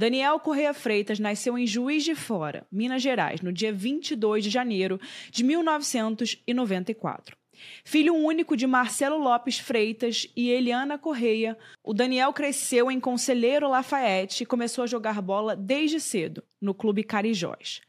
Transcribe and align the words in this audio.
Daniel 0.00 0.40
Correia 0.40 0.72
Freitas 0.72 1.20
nasceu 1.20 1.58
em 1.58 1.66
Juiz 1.66 2.02
de 2.02 2.14
Fora, 2.14 2.66
Minas 2.72 3.02
Gerais, 3.02 3.42
no 3.42 3.52
dia 3.52 3.70
22 3.70 4.42
de 4.42 4.48
janeiro 4.48 4.98
de 5.30 5.44
1994. 5.44 7.36
Filho 7.84 8.14
único 8.14 8.56
de 8.56 8.66
Marcelo 8.66 9.18
Lopes 9.18 9.58
Freitas 9.58 10.26
e 10.34 10.48
Eliana 10.48 10.96
Correia, 10.96 11.54
o 11.84 11.92
Daniel 11.92 12.32
cresceu 12.32 12.90
em 12.90 12.98
Conselheiro 12.98 13.68
Lafayette 13.68 14.42
e 14.42 14.46
começou 14.46 14.84
a 14.84 14.86
jogar 14.86 15.20
bola 15.20 15.54
desde 15.54 16.00
cedo, 16.00 16.42
no 16.58 16.72
Clube 16.72 17.04
Carijós. 17.04 17.82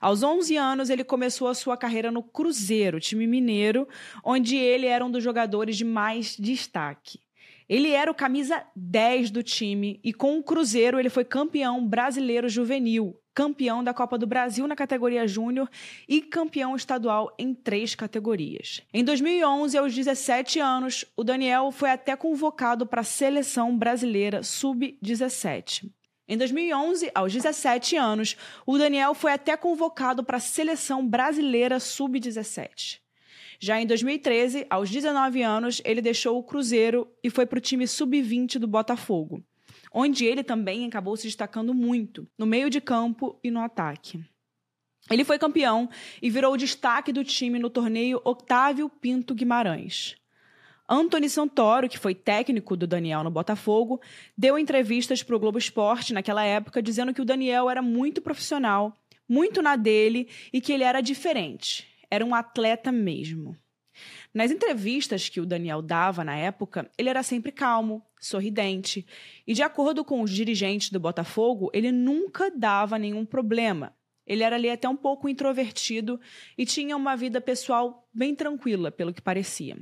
Aos 0.00 0.22
11 0.22 0.56
anos, 0.56 0.88
ele 0.88 1.04
começou 1.04 1.48
a 1.48 1.54
sua 1.54 1.76
carreira 1.76 2.10
no 2.10 2.22
Cruzeiro, 2.22 2.98
time 2.98 3.26
mineiro, 3.26 3.86
onde 4.24 4.56
ele 4.56 4.86
era 4.86 5.04
um 5.04 5.10
dos 5.10 5.22
jogadores 5.22 5.76
de 5.76 5.84
mais 5.84 6.34
destaque. 6.34 7.20
Ele 7.68 7.90
era 7.90 8.10
o 8.10 8.14
camisa 8.14 8.64
10 8.74 9.30
do 9.30 9.42
time 9.42 10.00
e 10.02 10.12
com 10.12 10.38
o 10.38 10.42
Cruzeiro 10.42 10.98
ele 10.98 11.10
foi 11.10 11.24
campeão 11.24 11.86
brasileiro 11.86 12.48
juvenil, 12.48 13.20
campeão 13.34 13.84
da 13.84 13.92
Copa 13.92 14.16
do 14.16 14.26
Brasil 14.26 14.66
na 14.66 14.74
categoria 14.74 15.28
júnior 15.28 15.68
e 16.08 16.22
campeão 16.22 16.74
estadual 16.74 17.34
em 17.38 17.52
três 17.52 17.94
categorias. 17.94 18.80
Em 18.92 19.04
2011, 19.04 19.76
aos 19.76 19.94
17 19.94 20.58
anos, 20.58 21.04
o 21.14 21.22
Daniel 21.22 21.70
foi 21.70 21.90
até 21.90 22.16
convocado 22.16 22.86
para 22.86 23.02
a 23.02 23.04
seleção 23.04 23.76
brasileira 23.76 24.42
sub-17. 24.42 25.90
Em 26.26 26.36
2011, 26.36 27.10
aos 27.14 27.32
17 27.32 27.96
anos, 27.96 28.36
o 28.66 28.78
Daniel 28.78 29.14
foi 29.14 29.32
até 29.32 29.56
convocado 29.56 30.24
para 30.24 30.38
a 30.38 30.40
seleção 30.40 31.06
brasileira 31.06 31.78
sub-17. 31.78 33.00
Já 33.60 33.80
em 33.80 33.86
2013, 33.86 34.66
aos 34.70 34.88
19 34.88 35.42
anos, 35.42 35.82
ele 35.84 36.00
deixou 36.00 36.38
o 36.38 36.44
Cruzeiro 36.44 37.08
e 37.24 37.28
foi 37.28 37.44
para 37.44 37.58
o 37.58 37.60
time 37.60 37.88
sub-20 37.88 38.56
do 38.56 38.68
Botafogo, 38.68 39.42
onde 39.92 40.24
ele 40.24 40.44
também 40.44 40.86
acabou 40.86 41.16
se 41.16 41.24
destacando 41.24 41.74
muito, 41.74 42.28
no 42.38 42.46
meio 42.46 42.70
de 42.70 42.80
campo 42.80 43.36
e 43.42 43.50
no 43.50 43.60
ataque. 43.60 44.24
Ele 45.10 45.24
foi 45.24 45.40
campeão 45.40 45.90
e 46.22 46.30
virou 46.30 46.52
o 46.52 46.56
destaque 46.56 47.12
do 47.12 47.24
time 47.24 47.58
no 47.58 47.68
torneio 47.68 48.20
Otávio 48.24 48.88
Pinto 48.88 49.34
Guimarães. 49.34 50.14
Antony 50.88 51.28
Santoro, 51.28 51.88
que 51.88 51.98
foi 51.98 52.14
técnico 52.14 52.76
do 52.76 52.86
Daniel 52.86 53.24
no 53.24 53.30
Botafogo, 53.30 54.00
deu 54.36 54.56
entrevistas 54.56 55.20
para 55.20 55.34
o 55.34 55.38
Globo 55.38 55.58
Esporte 55.58 56.14
naquela 56.14 56.44
época 56.44 56.80
dizendo 56.80 57.12
que 57.12 57.20
o 57.20 57.24
Daniel 57.24 57.68
era 57.68 57.82
muito 57.82 58.22
profissional, 58.22 58.96
muito 59.28 59.60
na 59.60 59.74
dele 59.74 60.28
e 60.52 60.60
que 60.60 60.72
ele 60.72 60.84
era 60.84 61.00
diferente 61.00 61.87
era 62.10 62.24
um 62.24 62.34
atleta 62.34 62.90
mesmo. 62.90 63.56
Nas 64.32 64.50
entrevistas 64.50 65.28
que 65.28 65.40
o 65.40 65.46
Daniel 65.46 65.82
dava 65.82 66.22
na 66.22 66.36
época, 66.36 66.90
ele 66.96 67.08
era 67.08 67.22
sempre 67.22 67.50
calmo, 67.50 68.04
sorridente, 68.20 69.06
e 69.46 69.54
de 69.54 69.62
acordo 69.62 70.04
com 70.04 70.22
os 70.22 70.30
dirigentes 70.30 70.90
do 70.90 71.00
Botafogo, 71.00 71.70
ele 71.72 71.90
nunca 71.90 72.50
dava 72.50 72.98
nenhum 72.98 73.24
problema. 73.24 73.94
Ele 74.26 74.42
era 74.42 74.56
ali 74.56 74.68
até 74.68 74.88
um 74.88 74.96
pouco 74.96 75.28
introvertido 75.28 76.20
e 76.56 76.66
tinha 76.66 76.96
uma 76.96 77.16
vida 77.16 77.40
pessoal 77.40 78.06
bem 78.12 78.34
tranquila, 78.34 78.90
pelo 78.90 79.12
que 79.12 79.22
parecia. 79.22 79.76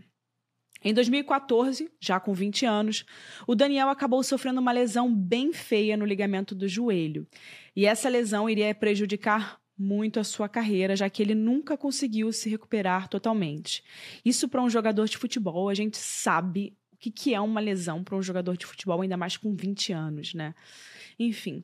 Em 0.84 0.94
2014, 0.94 1.90
já 2.00 2.20
com 2.20 2.32
20 2.32 2.64
anos, 2.64 3.04
o 3.46 3.56
Daniel 3.56 3.88
acabou 3.88 4.22
sofrendo 4.22 4.60
uma 4.60 4.70
lesão 4.70 5.12
bem 5.12 5.52
feia 5.52 5.96
no 5.96 6.04
ligamento 6.04 6.54
do 6.54 6.68
joelho. 6.68 7.26
E 7.74 7.86
essa 7.86 8.08
lesão 8.08 8.48
iria 8.48 8.72
prejudicar 8.72 9.60
muito 9.78 10.18
a 10.18 10.24
sua 10.24 10.48
carreira, 10.48 10.96
já 10.96 11.08
que 11.10 11.22
ele 11.22 11.34
nunca 11.34 11.76
conseguiu 11.76 12.32
se 12.32 12.48
recuperar 12.48 13.08
totalmente. 13.08 13.84
Isso 14.24 14.48
para 14.48 14.62
um 14.62 14.70
jogador 14.70 15.06
de 15.06 15.18
futebol, 15.18 15.68
a 15.68 15.74
gente 15.74 15.96
sabe 15.96 16.76
o 16.92 16.96
que, 16.96 17.10
que 17.10 17.34
é 17.34 17.40
uma 17.40 17.60
lesão 17.60 18.02
para 18.02 18.16
um 18.16 18.22
jogador 18.22 18.56
de 18.56 18.64
futebol, 18.64 19.02
ainda 19.02 19.16
mais 19.16 19.36
com 19.36 19.54
20 19.54 19.92
anos, 19.92 20.34
né? 20.34 20.54
Enfim. 21.18 21.62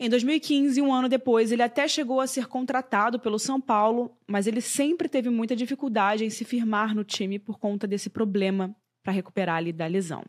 Em 0.00 0.08
2015, 0.08 0.80
um 0.80 0.92
ano 0.94 1.08
depois, 1.08 1.50
ele 1.50 1.62
até 1.62 1.88
chegou 1.88 2.20
a 2.20 2.26
ser 2.26 2.46
contratado 2.46 3.18
pelo 3.18 3.38
São 3.38 3.60
Paulo, 3.60 4.16
mas 4.28 4.46
ele 4.46 4.60
sempre 4.60 5.08
teve 5.08 5.28
muita 5.28 5.56
dificuldade 5.56 6.24
em 6.24 6.30
se 6.30 6.44
firmar 6.44 6.94
no 6.94 7.02
time 7.02 7.38
por 7.38 7.58
conta 7.58 7.86
desse 7.86 8.08
problema 8.08 8.76
para 9.02 9.12
recuperar 9.12 9.56
ali 9.56 9.72
da 9.72 9.86
lesão. 9.86 10.22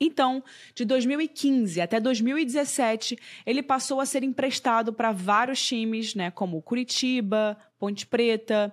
Então, 0.00 0.44
de 0.74 0.84
2015 0.84 1.80
até 1.80 1.98
2017, 1.98 3.18
ele 3.46 3.62
passou 3.62 4.00
a 4.00 4.06
ser 4.06 4.22
emprestado 4.22 4.92
para 4.92 5.10
vários 5.12 5.64
times, 5.64 6.14
né, 6.14 6.30
como 6.30 6.60
Curitiba, 6.60 7.56
Ponte 7.78 8.06
Preta, 8.06 8.72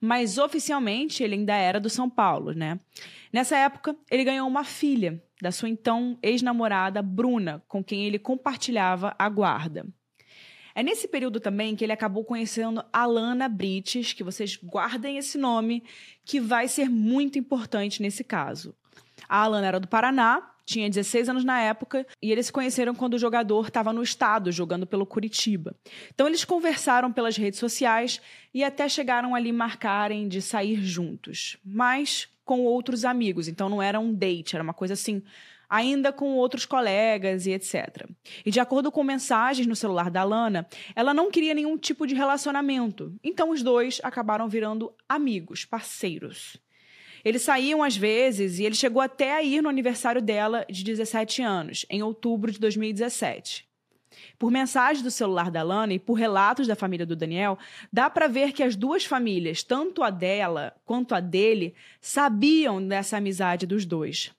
mas 0.00 0.36
oficialmente 0.36 1.22
ele 1.22 1.34
ainda 1.34 1.54
era 1.54 1.80
do 1.80 1.88
São 1.88 2.10
Paulo, 2.10 2.52
né? 2.52 2.78
Nessa 3.32 3.56
época, 3.56 3.96
ele 4.10 4.24
ganhou 4.24 4.46
uma 4.46 4.64
filha 4.64 5.22
da 5.40 5.50
sua 5.50 5.68
então 5.68 6.18
ex-namorada 6.22 7.02
Bruna, 7.02 7.62
com 7.66 7.82
quem 7.82 8.04
ele 8.04 8.18
compartilhava 8.18 9.14
a 9.18 9.28
guarda. 9.28 9.86
É 10.74 10.82
nesse 10.82 11.06
período 11.06 11.38
também 11.38 11.76
que 11.76 11.84
ele 11.84 11.92
acabou 11.92 12.24
conhecendo 12.24 12.84
Alana 12.92 13.48
Brites, 13.48 14.12
que 14.12 14.24
vocês 14.24 14.56
guardem 14.56 15.16
esse 15.16 15.38
nome, 15.38 15.84
que 16.24 16.40
vai 16.40 16.66
ser 16.66 16.88
muito 16.88 17.38
importante 17.38 18.02
nesse 18.02 18.24
caso. 18.24 18.74
A 19.28 19.38
Alana 19.38 19.68
era 19.68 19.80
do 19.80 19.86
Paraná, 19.86 20.53
tinha 20.64 20.88
16 20.88 21.28
anos 21.28 21.44
na 21.44 21.60
época 21.60 22.06
e 22.22 22.32
eles 22.32 22.46
se 22.46 22.52
conheceram 22.52 22.94
quando 22.94 23.14
o 23.14 23.18
jogador 23.18 23.68
estava 23.68 23.92
no 23.92 24.02
estado 24.02 24.50
jogando 24.50 24.86
pelo 24.86 25.06
Curitiba. 25.06 25.74
Então 26.14 26.26
eles 26.26 26.44
conversaram 26.44 27.12
pelas 27.12 27.36
redes 27.36 27.58
sociais 27.58 28.20
e 28.52 28.64
até 28.64 28.88
chegaram 28.88 29.34
ali 29.34 29.52
marcarem 29.52 30.28
de 30.28 30.40
sair 30.40 30.82
juntos, 30.82 31.58
mas 31.64 32.28
com 32.44 32.60
outros 32.62 33.04
amigos. 33.04 33.48
Então 33.48 33.68
não 33.68 33.82
era 33.82 33.98
um 34.00 34.12
date, 34.12 34.56
era 34.56 34.62
uma 34.62 34.74
coisa 34.74 34.94
assim, 34.94 35.22
ainda 35.68 36.12
com 36.12 36.34
outros 36.34 36.64
colegas 36.64 37.46
e 37.46 37.52
etc. 37.52 38.08
E 38.44 38.50
de 38.50 38.60
acordo 38.60 38.92
com 38.92 39.02
mensagens 39.02 39.66
no 39.66 39.76
celular 39.76 40.10
da 40.10 40.22
Lana, 40.24 40.66
ela 40.94 41.12
não 41.12 41.30
queria 41.30 41.54
nenhum 41.54 41.76
tipo 41.76 42.06
de 42.06 42.14
relacionamento. 42.14 43.14
Então 43.22 43.50
os 43.50 43.62
dois 43.62 44.00
acabaram 44.02 44.48
virando 44.48 44.92
amigos, 45.08 45.64
parceiros. 45.64 46.56
Eles 47.24 47.42
saíam 47.42 47.82
às 47.82 47.96
vezes 47.96 48.58
e 48.58 48.64
ele 48.64 48.74
chegou 48.74 49.00
até 49.00 49.34
a 49.34 49.42
ir 49.42 49.62
no 49.62 49.68
aniversário 49.68 50.20
dela 50.20 50.66
de 50.68 50.84
17 50.84 51.42
anos, 51.42 51.86
em 51.88 52.02
outubro 52.02 52.52
de 52.52 52.58
2017. 52.58 53.66
Por 54.38 54.50
mensagens 54.50 55.02
do 55.02 55.10
celular 55.10 55.50
da 55.50 55.62
Lana 55.62 55.94
e 55.94 55.98
por 55.98 56.14
relatos 56.14 56.66
da 56.66 56.76
família 56.76 57.06
do 57.06 57.16
Daniel, 57.16 57.58
dá 57.92 58.10
para 58.10 58.28
ver 58.28 58.52
que 58.52 58.62
as 58.62 58.76
duas 58.76 59.04
famílias, 59.04 59.62
tanto 59.62 60.02
a 60.02 60.10
dela 60.10 60.74
quanto 60.84 61.14
a 61.14 61.20
dele, 61.20 61.74
sabiam 62.00 62.86
dessa 62.86 63.16
amizade 63.16 63.66
dos 63.66 63.84
dois. 63.84 64.32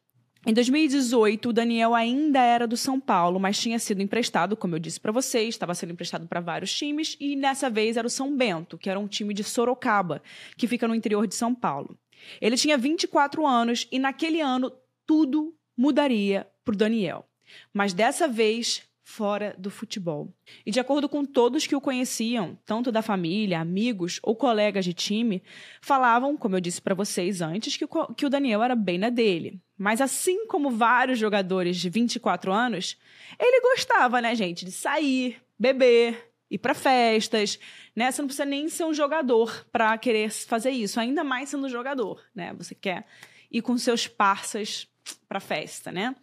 Em 0.48 0.54
2018, 0.54 1.50
o 1.50 1.54
Daniel 1.54 1.96
ainda 1.96 2.40
era 2.40 2.68
do 2.68 2.78
São 2.78 3.00
Paulo, 3.00 3.40
mas 3.40 3.60
tinha 3.60 3.80
sido 3.80 4.04
emprestado, 4.04 4.56
como 4.56 4.76
eu 4.76 4.80
disse 4.80 5.00
para 5.00 5.12
vocês, 5.12 5.50
estava 5.50 5.74
sendo 5.74 5.94
emprestado 5.94 6.28
para 6.28 6.40
vários 6.40 6.72
times 6.72 7.18
e 7.20 7.36
nessa 7.36 7.68
vez 7.68 7.98
era 7.98 8.06
o 8.06 8.12
São 8.12 8.38
Bento, 8.38 8.78
que 8.78 8.88
era 8.88 9.00
um 9.00 9.08
time 9.08 9.34
de 9.34 9.44
Sorocaba, 9.44 10.22
que 10.56 10.68
fica 10.68 10.88
no 10.88 10.94
interior 10.94 11.26
de 11.26 11.34
São 11.34 11.56
Paulo. 11.56 11.98
Ele 12.42 12.57
tinha 12.57 12.77
24 12.77 13.45
anos 13.45 13.88
e 13.92 14.00
naquele 14.00 14.42
ano 14.42 14.72
tudo 15.06 15.56
mudaria 15.77 16.48
para 16.63 16.74
o 16.74 16.77
Daniel. 16.77 17.27
Mas 17.74 17.94
dessa 17.94 18.27
vez 18.27 18.83
fora 19.06 19.56
do 19.57 19.69
futebol. 19.69 20.33
E 20.66 20.72
de 20.72 20.80
acordo 20.80 21.07
com 21.07 21.24
todos 21.24 21.68
que 21.68 21.75
o 21.75 21.80
conheciam, 21.80 22.57
tanto 22.66 22.92
da 22.92 23.04
família, 23.04 23.60
amigos 23.60 24.19
ou 24.24 24.36
colegas 24.36 24.83
de 24.83 24.94
time, 24.94 25.44
falavam, 25.80 26.36
como 26.36 26.56
eu 26.56 26.60
disse 26.60 26.81
para 26.81 26.95
vocês 26.95 27.39
antes, 27.39 27.77
que 27.77 27.86
o, 27.86 27.88
que 28.16 28.25
o 28.25 28.30
Daniel 28.30 28.63
era 28.63 28.75
bem 28.75 28.98
na 28.98 29.12
dele. 29.12 29.62
Mas 29.77 30.01
assim 30.01 30.48
como 30.48 30.72
vários 30.72 31.19
jogadores 31.19 31.77
de 31.77 31.88
24 31.88 32.51
anos, 32.51 32.98
ele 33.39 33.62
gostava, 33.62 34.19
né, 34.19 34.33
gente, 34.33 34.66
de 34.66 34.72
sair, 34.72 35.39
beber, 35.57 36.31
ir 36.50 36.57
para 36.57 36.74
festas, 36.74 37.59
né? 37.95 38.12
Você 38.12 38.21
não 38.21 38.27
precisa 38.27 38.45
nem 38.45 38.69
ser 38.69 38.86
um 38.86 38.94
jogador 38.94 39.65
para 39.71 39.97
querer 39.97 40.30
fazer 40.31 40.71
isso, 40.71 41.00
ainda 41.00 41.24
mais 41.24 41.50
sendo 41.50 41.69
jogador, 41.69 42.21
né? 42.33 42.53
Você 42.57 42.75
quer 42.75 43.06
ir 43.51 43.62
com 43.62 43.77
seus 43.77 44.07
parceiros 44.07 44.88
para 45.27 45.39
festa, 45.39 45.92
né? 45.92 46.15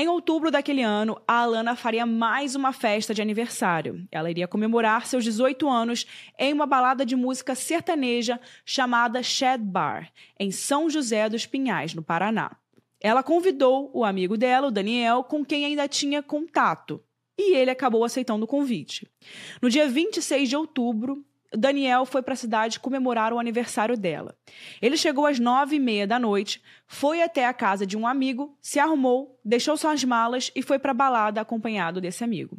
Em 0.00 0.06
outubro 0.06 0.48
daquele 0.48 0.82
ano, 0.82 1.20
a 1.26 1.40
Alana 1.40 1.74
faria 1.74 2.06
mais 2.06 2.54
uma 2.54 2.72
festa 2.72 3.12
de 3.12 3.20
aniversário. 3.20 4.06
Ela 4.12 4.30
iria 4.30 4.46
comemorar 4.46 5.06
seus 5.06 5.24
18 5.24 5.68
anos 5.68 6.06
em 6.38 6.52
uma 6.52 6.66
balada 6.66 7.04
de 7.04 7.16
música 7.16 7.56
sertaneja 7.56 8.40
chamada 8.64 9.24
Shed 9.24 9.60
Bar, 9.60 10.12
em 10.38 10.52
São 10.52 10.88
José 10.88 11.28
dos 11.28 11.46
Pinhais, 11.46 11.94
no 11.94 12.02
Paraná. 12.02 12.56
Ela 13.00 13.24
convidou 13.24 13.90
o 13.92 14.04
amigo 14.04 14.36
dela, 14.36 14.68
o 14.68 14.70
Daniel, 14.70 15.24
com 15.24 15.44
quem 15.44 15.64
ainda 15.64 15.88
tinha 15.88 16.22
contato, 16.22 17.02
e 17.38 17.54
ele 17.54 17.70
acabou 17.70 18.04
aceitando 18.04 18.44
o 18.44 18.48
convite. 18.48 19.08
No 19.62 19.70
dia 19.70 19.88
26 19.88 20.48
de 20.48 20.56
outubro, 20.56 21.24
Daniel 21.56 22.04
foi 22.04 22.22
para 22.22 22.34
a 22.34 22.36
cidade 22.36 22.80
comemorar 22.80 23.32
o 23.32 23.38
aniversário 23.38 23.96
dela. 23.96 24.36
Ele 24.82 24.96
chegou 24.96 25.24
às 25.24 25.38
nove 25.38 25.76
e 25.76 25.80
meia 25.80 26.06
da 26.06 26.18
noite, 26.18 26.62
foi 26.86 27.22
até 27.22 27.46
a 27.46 27.54
casa 27.54 27.86
de 27.86 27.96
um 27.96 28.06
amigo, 28.06 28.56
se 28.60 28.78
arrumou, 28.78 29.38
deixou 29.44 29.76
suas 29.76 30.04
malas 30.04 30.50
e 30.54 30.62
foi 30.62 30.78
para 30.78 30.90
a 30.90 30.94
balada 30.94 31.40
acompanhado 31.40 32.00
desse 32.00 32.22
amigo. 32.22 32.58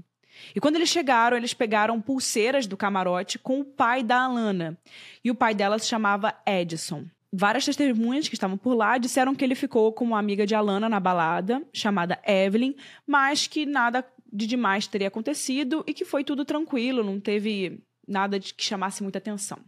E 0.55 0.59
quando 0.59 0.77
eles 0.77 0.89
chegaram, 0.89 1.35
eles 1.35 1.53
pegaram 1.53 2.01
pulseiras 2.01 2.65
do 2.65 2.77
camarote 2.77 3.37
com 3.37 3.59
o 3.59 3.65
pai 3.65 4.01
da 4.01 4.23
Alana. 4.23 4.77
E 5.23 5.29
o 5.29 5.35
pai 5.35 5.53
dela 5.53 5.77
se 5.77 5.87
chamava 5.87 6.33
Edson. 6.45 7.05
Várias 7.31 7.65
testemunhas 7.65 8.27
que 8.27 8.33
estavam 8.33 8.57
por 8.57 8.73
lá 8.73 8.97
disseram 8.97 9.35
que 9.35 9.45
ele 9.45 9.53
ficou 9.53 9.93
com 9.93 10.03
uma 10.03 10.17
amiga 10.17 10.47
de 10.47 10.55
Alana 10.55 10.89
na 10.89 10.99
balada, 10.99 11.61
chamada 11.71 12.19
Evelyn, 12.25 12.73
mas 13.05 13.45
que 13.45 13.67
nada 13.67 14.03
de 14.31 14.47
demais 14.47 14.87
teria 14.87 15.07
acontecido 15.07 15.83
e 15.87 15.93
que 15.93 16.05
foi 16.05 16.23
tudo 16.23 16.45
tranquilo, 16.45 17.03
não 17.03 17.19
teve 17.19 17.81
nada 18.07 18.39
de 18.39 18.53
que 18.53 18.63
chamasse 18.63 19.03
muita 19.03 19.17
atenção. 19.17 19.59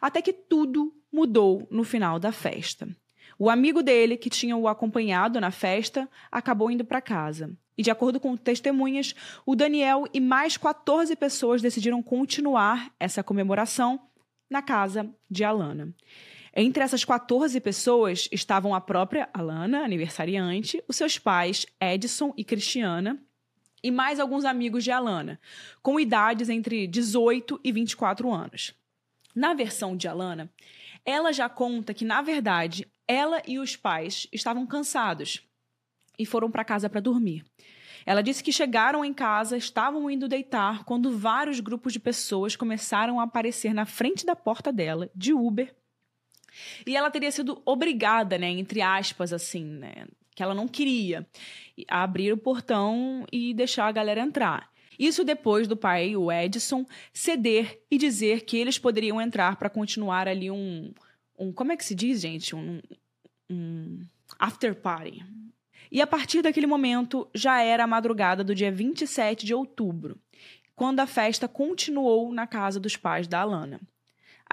Até 0.00 0.20
que 0.22 0.32
tudo 0.32 0.94
mudou 1.12 1.66
no 1.70 1.84
final 1.84 2.18
da 2.18 2.32
festa. 2.32 2.88
O 3.38 3.50
amigo 3.50 3.82
dele, 3.82 4.16
que 4.16 4.30
tinha 4.30 4.56
o 4.56 4.68
acompanhado 4.68 5.40
na 5.40 5.50
festa, 5.50 6.08
acabou 6.30 6.70
indo 6.70 6.84
para 6.84 7.00
casa. 7.00 7.50
E, 7.76 7.82
de 7.82 7.90
acordo 7.90 8.20
com 8.20 8.36
testemunhas, 8.36 9.14
o 9.44 9.56
Daniel 9.56 10.04
e 10.12 10.20
mais 10.20 10.56
14 10.56 11.16
pessoas 11.16 11.60
decidiram 11.60 12.02
continuar 12.02 12.92
essa 13.00 13.22
comemoração 13.22 14.00
na 14.48 14.62
casa 14.62 15.10
de 15.28 15.42
Alana. 15.42 15.92
Entre 16.56 16.84
essas 16.84 17.04
14 17.04 17.60
pessoas 17.60 18.28
estavam 18.30 18.74
a 18.74 18.80
própria 18.80 19.28
Alana, 19.34 19.84
aniversariante, 19.84 20.82
os 20.86 20.94
seus 20.94 21.18
pais, 21.18 21.66
Edson 21.80 22.32
e 22.36 22.44
Cristiana, 22.44 23.20
e 23.84 23.90
mais 23.90 24.18
alguns 24.18 24.46
amigos 24.46 24.82
de 24.82 24.90
Alana, 24.90 25.38
com 25.82 26.00
idades 26.00 26.48
entre 26.48 26.86
18 26.86 27.60
e 27.62 27.70
24 27.70 28.32
anos. 28.32 28.72
Na 29.36 29.52
versão 29.52 29.94
de 29.94 30.08
Alana, 30.08 30.50
ela 31.04 31.34
já 31.34 31.50
conta 31.50 31.92
que, 31.92 32.02
na 32.02 32.22
verdade, 32.22 32.88
ela 33.06 33.42
e 33.46 33.58
os 33.58 33.76
pais 33.76 34.26
estavam 34.32 34.66
cansados 34.66 35.46
e 36.18 36.24
foram 36.24 36.50
para 36.50 36.64
casa 36.64 36.88
para 36.88 36.98
dormir. 36.98 37.44
Ela 38.06 38.22
disse 38.22 38.42
que 38.42 38.52
chegaram 38.52 39.04
em 39.04 39.12
casa, 39.12 39.54
estavam 39.54 40.10
indo 40.10 40.28
deitar, 40.28 40.84
quando 40.84 41.18
vários 41.18 41.60
grupos 41.60 41.92
de 41.92 42.00
pessoas 42.00 42.56
começaram 42.56 43.20
a 43.20 43.24
aparecer 43.24 43.74
na 43.74 43.84
frente 43.84 44.24
da 44.24 44.34
porta 44.34 44.72
dela, 44.72 45.10
de 45.14 45.34
Uber. 45.34 45.74
E 46.86 46.96
ela 46.96 47.10
teria 47.10 47.30
sido 47.30 47.60
obrigada, 47.66 48.38
né, 48.38 48.48
entre 48.48 48.80
aspas, 48.80 49.30
assim, 49.30 49.64
né, 49.64 50.06
que 50.34 50.42
ela 50.42 50.54
não 50.54 50.66
queria 50.66 51.26
abrir 51.88 52.32
o 52.32 52.38
portão 52.38 53.26
e 53.32 53.54
deixar 53.54 53.86
a 53.86 53.92
galera 53.92 54.20
entrar. 54.20 54.70
Isso 54.98 55.24
depois 55.24 55.66
do 55.66 55.76
pai, 55.76 56.16
o 56.16 56.30
Edson, 56.30 56.86
ceder 57.12 57.80
e 57.90 57.98
dizer 57.98 58.42
que 58.42 58.56
eles 58.56 58.78
poderiam 58.78 59.20
entrar 59.20 59.56
para 59.56 59.70
continuar 59.70 60.28
ali 60.28 60.50
um, 60.50 60.92
um. 61.38 61.52
Como 61.52 61.72
é 61.72 61.76
que 61.76 61.84
se 61.84 61.94
diz, 61.94 62.20
gente? 62.20 62.54
Um, 62.54 62.80
um 63.50 64.00
after 64.38 64.74
party. 64.74 65.24
E 65.90 66.00
a 66.00 66.06
partir 66.06 66.42
daquele 66.42 66.66
momento 66.66 67.28
já 67.34 67.62
era 67.62 67.84
a 67.84 67.88
madrugada 67.88 68.42
do 68.42 68.54
dia 68.54 68.70
27 68.70 69.46
de 69.46 69.54
outubro, 69.54 70.18
quando 70.74 71.00
a 71.00 71.06
festa 71.06 71.46
continuou 71.46 72.32
na 72.32 72.46
casa 72.46 72.80
dos 72.80 72.96
pais 72.96 73.28
da 73.28 73.40
Alana. 73.40 73.80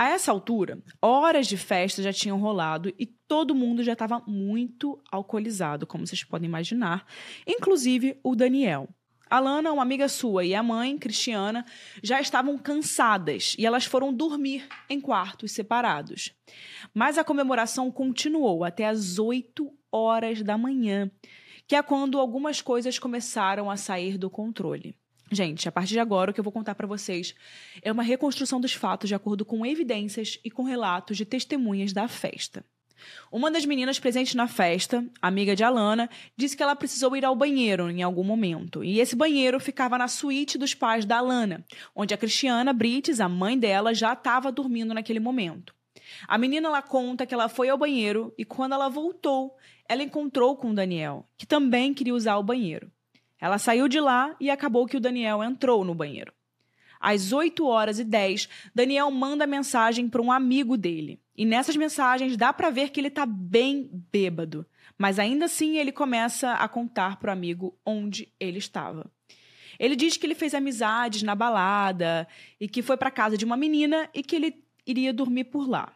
A 0.01 0.09
essa 0.09 0.31
altura, 0.31 0.81
horas 0.99 1.45
de 1.45 1.55
festa 1.55 2.01
já 2.01 2.11
tinham 2.11 2.39
rolado 2.39 2.91
e 2.97 3.05
todo 3.05 3.53
mundo 3.53 3.83
já 3.83 3.93
estava 3.93 4.19
muito 4.25 4.99
alcoolizado, 5.11 5.85
como 5.85 6.07
vocês 6.07 6.23
podem 6.23 6.49
imaginar, 6.49 7.05
inclusive 7.45 8.17
o 8.23 8.35
Daniel. 8.35 8.89
A 9.29 9.39
Lana, 9.39 9.71
uma 9.71 9.83
amiga 9.83 10.09
sua, 10.09 10.43
e 10.43 10.55
a 10.55 10.63
mãe, 10.63 10.97
Cristiana, 10.97 11.63
já 12.01 12.19
estavam 12.19 12.57
cansadas 12.57 13.55
e 13.59 13.63
elas 13.63 13.85
foram 13.85 14.11
dormir 14.11 14.67
em 14.89 14.99
quartos 14.99 15.51
separados. 15.51 16.33
Mas 16.95 17.19
a 17.19 17.23
comemoração 17.23 17.91
continuou 17.91 18.63
até 18.63 18.87
as 18.87 19.19
8 19.19 19.71
horas 19.91 20.41
da 20.41 20.57
manhã, 20.57 21.11
que 21.67 21.75
é 21.75 21.83
quando 21.83 22.19
algumas 22.19 22.59
coisas 22.59 22.97
começaram 22.97 23.69
a 23.69 23.77
sair 23.77 24.17
do 24.17 24.31
controle. 24.31 24.95
Gente, 25.33 25.69
a 25.69 25.71
partir 25.71 25.93
de 25.93 25.99
agora, 25.99 26.31
o 26.31 26.33
que 26.33 26.41
eu 26.41 26.43
vou 26.43 26.51
contar 26.51 26.75
para 26.75 26.85
vocês 26.85 27.33
é 27.81 27.89
uma 27.89 28.03
reconstrução 28.03 28.59
dos 28.59 28.73
fatos 28.73 29.07
de 29.07 29.15
acordo 29.15 29.45
com 29.45 29.65
evidências 29.65 30.37
e 30.43 30.51
com 30.51 30.63
relatos 30.63 31.15
de 31.15 31.23
testemunhas 31.23 31.93
da 31.93 32.05
festa. 32.09 32.65
Uma 33.31 33.49
das 33.49 33.65
meninas 33.65 33.97
presentes 33.97 34.35
na 34.35 34.45
festa, 34.45 35.05
amiga 35.21 35.55
de 35.55 35.63
Alana, 35.63 36.09
disse 36.35 36.55
que 36.55 36.61
ela 36.61 36.75
precisou 36.75 37.15
ir 37.15 37.23
ao 37.23 37.33
banheiro 37.33 37.89
em 37.89 38.03
algum 38.03 38.25
momento. 38.25 38.83
E 38.83 38.99
esse 38.99 39.15
banheiro 39.15 39.57
ficava 39.57 39.97
na 39.97 40.09
suíte 40.09 40.57
dos 40.57 40.73
pais 40.73 41.05
da 41.05 41.19
Alana, 41.19 41.65
onde 41.95 42.13
a 42.13 42.17
Cristiana 42.17 42.73
Brites, 42.73 43.21
a 43.21 43.29
mãe 43.29 43.57
dela, 43.57 43.93
já 43.93 44.11
estava 44.11 44.51
dormindo 44.51 44.93
naquele 44.93 45.19
momento. 45.19 45.73
A 46.27 46.37
menina 46.37 46.67
ela 46.67 46.81
conta 46.81 47.25
que 47.25 47.33
ela 47.33 47.47
foi 47.47 47.69
ao 47.69 47.77
banheiro 47.77 48.33
e 48.37 48.43
quando 48.43 48.73
ela 48.73 48.89
voltou, 48.89 49.55
ela 49.87 50.03
encontrou 50.03 50.57
com 50.57 50.71
o 50.71 50.75
Daniel, 50.75 51.25
que 51.37 51.47
também 51.47 51.93
queria 51.93 52.13
usar 52.13 52.37
o 52.37 52.43
banheiro. 52.43 52.91
Ela 53.41 53.57
saiu 53.57 53.87
de 53.87 53.99
lá 53.99 54.35
e 54.39 54.51
acabou 54.51 54.85
que 54.85 54.95
o 54.95 54.99
Daniel 54.99 55.43
entrou 55.43 55.83
no 55.83 55.95
banheiro. 55.95 56.31
Às 56.99 57.33
8 57.33 57.65
horas 57.65 57.97
e 57.97 58.03
10, 58.03 58.47
Daniel 58.75 59.09
manda 59.09 59.47
mensagem 59.47 60.07
para 60.07 60.21
um 60.21 60.31
amigo 60.31 60.77
dele. 60.77 61.19
E 61.35 61.43
nessas 61.43 61.75
mensagens 61.75 62.37
dá 62.37 62.53
para 62.53 62.69
ver 62.69 62.91
que 62.91 62.99
ele 62.99 63.07
está 63.07 63.25
bem 63.25 63.89
bêbado. 64.11 64.63
Mas 64.95 65.17
ainda 65.17 65.45
assim 65.45 65.77
ele 65.77 65.91
começa 65.91 66.53
a 66.53 66.67
contar 66.67 67.17
para 67.17 67.29
o 67.29 67.33
amigo 67.33 67.75
onde 67.83 68.31
ele 68.39 68.59
estava. 68.59 69.11
Ele 69.79 69.95
diz 69.95 70.15
que 70.15 70.27
ele 70.27 70.35
fez 70.35 70.53
amizades 70.53 71.23
na 71.23 71.33
balada 71.33 72.27
e 72.59 72.67
que 72.67 72.83
foi 72.83 72.95
para 72.95 73.09
casa 73.09 73.35
de 73.35 73.43
uma 73.43 73.57
menina 73.57 74.07
e 74.13 74.21
que 74.21 74.35
ele 74.35 74.63
iria 74.85 75.11
dormir 75.11 75.45
por 75.45 75.67
lá. 75.67 75.91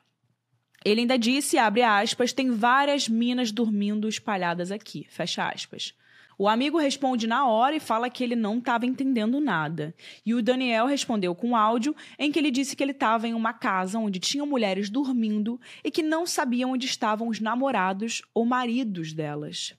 Ele 0.83 1.01
ainda 1.01 1.19
disse, 1.19 1.59
abre 1.59 1.83
aspas, 1.83 2.33
tem 2.33 2.49
várias 2.49 3.07
minas 3.07 3.51
dormindo 3.51 4.09
espalhadas 4.09 4.71
aqui, 4.71 5.05
fecha 5.07 5.47
aspas. 5.47 5.93
O 6.37 6.47
amigo 6.47 6.77
responde 6.77 7.27
na 7.27 7.47
hora 7.47 7.75
e 7.75 7.79
fala 7.79 8.09
que 8.09 8.23
ele 8.23 8.35
não 8.35 8.57
estava 8.57 8.85
entendendo 8.85 9.39
nada. 9.39 9.95
E 10.25 10.33
o 10.33 10.41
Daniel 10.41 10.85
respondeu 10.85 11.33
com 11.33 11.55
áudio 11.55 11.95
em 12.19 12.31
que 12.31 12.39
ele 12.39 12.51
disse 12.51 12.75
que 12.75 12.83
ele 12.83 12.91
estava 12.91 13.27
em 13.27 13.33
uma 13.33 13.53
casa 13.53 13.99
onde 13.99 14.19
tinham 14.19 14.45
mulheres 14.45 14.89
dormindo 14.89 15.59
e 15.83 15.89
que 15.89 16.03
não 16.03 16.25
sabiam 16.25 16.71
onde 16.71 16.85
estavam 16.85 17.27
os 17.27 17.39
namorados 17.39 18.21
ou 18.33 18.45
maridos 18.45 19.13
delas. 19.13 19.75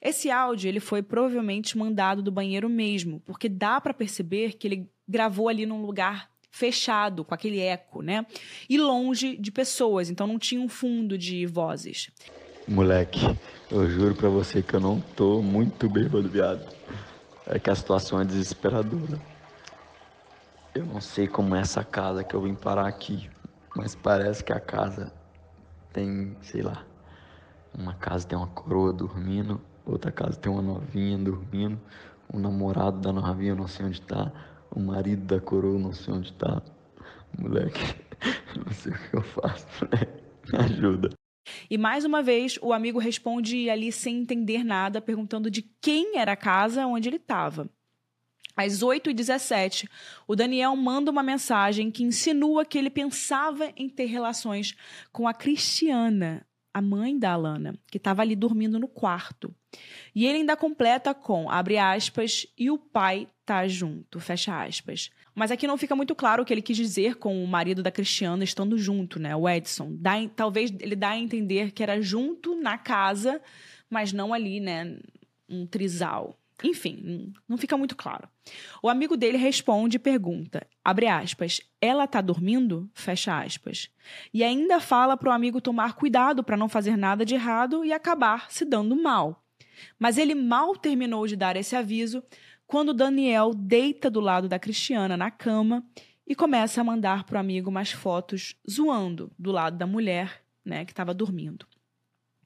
Esse 0.00 0.30
áudio 0.30 0.68
ele 0.68 0.80
foi 0.80 1.02
provavelmente 1.02 1.76
mandado 1.76 2.22
do 2.22 2.32
banheiro 2.32 2.68
mesmo, 2.68 3.20
porque 3.20 3.48
dá 3.48 3.80
para 3.80 3.94
perceber 3.94 4.54
que 4.54 4.66
ele 4.66 4.90
gravou 5.06 5.48
ali 5.48 5.66
num 5.66 5.82
lugar 5.82 6.30
fechado, 6.50 7.24
com 7.24 7.34
aquele 7.34 7.60
eco, 7.60 8.02
né? 8.02 8.26
E 8.68 8.78
longe 8.78 9.36
de 9.36 9.52
pessoas, 9.52 10.10
então 10.10 10.26
não 10.26 10.38
tinha 10.38 10.60
um 10.60 10.68
fundo 10.68 11.16
de 11.16 11.46
vozes. 11.46 12.10
Moleque, 12.68 13.20
eu 13.70 13.88
juro 13.88 14.14
pra 14.14 14.28
você 14.28 14.62
que 14.62 14.76
eu 14.76 14.80
não 14.80 15.00
tô 15.00 15.40
muito 15.40 15.88
bêbado, 15.88 16.28
viado. 16.28 16.70
É 17.46 17.58
que 17.58 17.70
a 17.70 17.74
situação 17.74 18.20
é 18.20 18.26
desesperadora. 18.26 19.18
Eu 20.74 20.84
não 20.84 21.00
sei 21.00 21.26
como 21.26 21.54
é 21.54 21.60
essa 21.60 21.82
casa 21.82 22.22
que 22.22 22.36
eu 22.36 22.42
vim 22.42 22.54
parar 22.54 22.86
aqui, 22.86 23.30
mas 23.74 23.94
parece 23.94 24.44
que 24.44 24.52
a 24.52 24.60
casa 24.60 25.10
tem, 25.94 26.36
sei 26.42 26.60
lá, 26.60 26.84
uma 27.72 27.94
casa 27.94 28.28
tem 28.28 28.36
uma 28.36 28.48
coroa 28.48 28.92
dormindo, 28.92 29.62
outra 29.86 30.12
casa 30.12 30.38
tem 30.38 30.52
uma 30.52 30.60
novinha 30.60 31.16
dormindo, 31.16 31.80
um 32.32 32.38
namorado 32.38 33.00
da 33.00 33.10
novinha 33.10 33.52
eu 33.52 33.56
não 33.56 33.66
sei 33.66 33.86
onde 33.86 34.02
tá, 34.02 34.30
o 34.70 34.78
marido 34.78 35.24
da 35.24 35.40
coroa 35.40 35.76
eu 35.76 35.78
não 35.78 35.94
sei 35.94 36.12
onde 36.12 36.34
tá. 36.34 36.60
Moleque, 37.38 37.80
não 38.62 38.70
sei 38.74 38.92
o 38.92 38.98
que 38.98 39.16
eu 39.16 39.22
faço, 39.22 39.66
moleque. 39.80 40.22
Me 40.52 40.58
ajuda. 40.58 41.17
E 41.70 41.78
mais 41.78 42.04
uma 42.04 42.22
vez, 42.22 42.58
o 42.62 42.72
amigo 42.72 42.98
responde 42.98 43.68
ali 43.70 43.92
sem 43.92 44.18
entender 44.18 44.64
nada, 44.64 45.00
perguntando 45.00 45.50
de 45.50 45.62
quem 45.80 46.18
era 46.18 46.32
a 46.32 46.36
casa 46.36 46.86
onde 46.86 47.08
ele 47.08 47.16
estava. 47.16 47.68
Às 48.56 48.82
8h17, 48.82 49.88
o 50.26 50.34
Daniel 50.34 50.74
manda 50.74 51.12
uma 51.12 51.22
mensagem 51.22 51.92
que 51.92 52.02
insinua 52.02 52.64
que 52.64 52.76
ele 52.76 52.90
pensava 52.90 53.72
em 53.76 53.88
ter 53.88 54.06
relações 54.06 54.74
com 55.12 55.28
a 55.28 55.32
Cristiana, 55.32 56.44
a 56.74 56.82
mãe 56.82 57.16
da 57.16 57.32
Alana, 57.32 57.78
que 57.88 57.98
estava 57.98 58.22
ali 58.22 58.34
dormindo 58.34 58.78
no 58.78 58.88
quarto. 58.88 59.54
E 60.12 60.26
ele 60.26 60.38
ainda 60.38 60.56
completa 60.56 61.14
com, 61.14 61.48
abre 61.48 61.78
aspas, 61.78 62.46
e 62.58 62.68
o 62.68 62.78
pai 62.78 63.28
tá 63.46 63.66
junto, 63.68 64.18
fecha 64.18 64.60
aspas. 64.64 65.10
Mas 65.38 65.52
aqui 65.52 65.68
não 65.68 65.78
fica 65.78 65.94
muito 65.94 66.16
claro 66.16 66.42
o 66.42 66.44
que 66.44 66.52
ele 66.52 66.60
quis 66.60 66.76
dizer 66.76 67.14
com 67.14 67.44
o 67.44 67.46
marido 67.46 67.80
da 67.80 67.92
Cristiana 67.92 68.42
estando 68.42 68.76
junto, 68.76 69.20
né? 69.20 69.36
O 69.36 69.48
Edson. 69.48 69.90
Dá, 69.92 70.14
talvez 70.34 70.74
ele 70.80 70.96
dá 70.96 71.10
a 71.10 71.16
entender 71.16 71.70
que 71.70 71.80
era 71.80 72.02
junto 72.02 72.60
na 72.60 72.76
casa, 72.76 73.40
mas 73.88 74.12
não 74.12 74.34
ali, 74.34 74.58
né? 74.58 74.98
Um 75.48 75.64
trisal. 75.64 76.36
Enfim, 76.64 77.32
não 77.48 77.56
fica 77.56 77.76
muito 77.76 77.94
claro. 77.94 78.28
O 78.82 78.88
amigo 78.88 79.16
dele 79.16 79.38
responde 79.38 79.94
e 79.94 80.00
pergunta, 80.00 80.66
abre 80.84 81.06
aspas, 81.06 81.60
ela 81.80 82.08
tá 82.08 82.20
dormindo? 82.20 82.90
Fecha 82.92 83.40
aspas. 83.40 83.88
E 84.34 84.42
ainda 84.42 84.80
fala 84.80 85.16
para 85.16 85.30
o 85.30 85.32
amigo 85.32 85.60
tomar 85.60 85.94
cuidado 85.94 86.42
para 86.42 86.56
não 86.56 86.68
fazer 86.68 86.96
nada 86.96 87.24
de 87.24 87.36
errado 87.36 87.84
e 87.84 87.92
acabar 87.92 88.50
se 88.50 88.64
dando 88.64 89.00
mal. 89.00 89.44
Mas 90.00 90.18
ele 90.18 90.34
mal 90.34 90.74
terminou 90.74 91.28
de 91.28 91.36
dar 91.36 91.54
esse 91.54 91.76
aviso 91.76 92.24
quando 92.68 92.92
Daniel 92.92 93.54
deita 93.54 94.10
do 94.10 94.20
lado 94.20 94.46
da 94.46 94.58
Cristiana 94.58 95.16
na 95.16 95.30
cama 95.30 95.82
e 96.26 96.34
começa 96.34 96.82
a 96.82 96.84
mandar 96.84 97.24
para 97.24 97.38
o 97.38 97.40
amigo 97.40 97.72
mais 97.72 97.90
fotos 97.90 98.54
zoando 98.70 99.32
do 99.38 99.50
lado 99.50 99.78
da 99.78 99.86
mulher, 99.86 100.44
né, 100.62 100.84
que 100.84 100.92
estava 100.92 101.14
dormindo. 101.14 101.66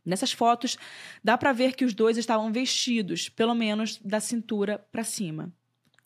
Nessas 0.04 0.30
fotos, 0.30 0.78
dá 1.22 1.36
para 1.36 1.52
ver 1.52 1.74
que 1.74 1.84
os 1.84 1.92
dois 1.92 2.16
estavam 2.16 2.52
vestidos, 2.52 3.28
pelo 3.28 3.52
menos 3.52 3.98
da 3.98 4.20
cintura 4.20 4.78
para 4.92 5.02
cima. 5.02 5.52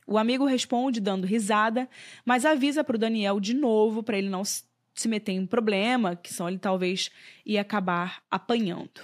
O 0.07 0.17
amigo 0.17 0.47
responde 0.47 0.99
dando 0.99 1.27
risada, 1.27 1.87
mas 2.25 2.47
avisa 2.47 2.83
para 2.83 2.97
o 2.97 2.99
Daniel 2.99 3.39
de 3.39 3.53
novo 3.53 4.03
para 4.03 4.17
ele 4.17 4.31
não 4.31 4.45
se 4.45 5.09
meter 5.09 5.33
em 5.33 5.47
problema, 5.47 6.17
que 6.17 6.33
são 6.33 6.49
ele 6.49 6.59
talvez 6.59 7.11
ia 7.45 7.61
acabar 7.61 8.23
apanhando. 8.31 9.03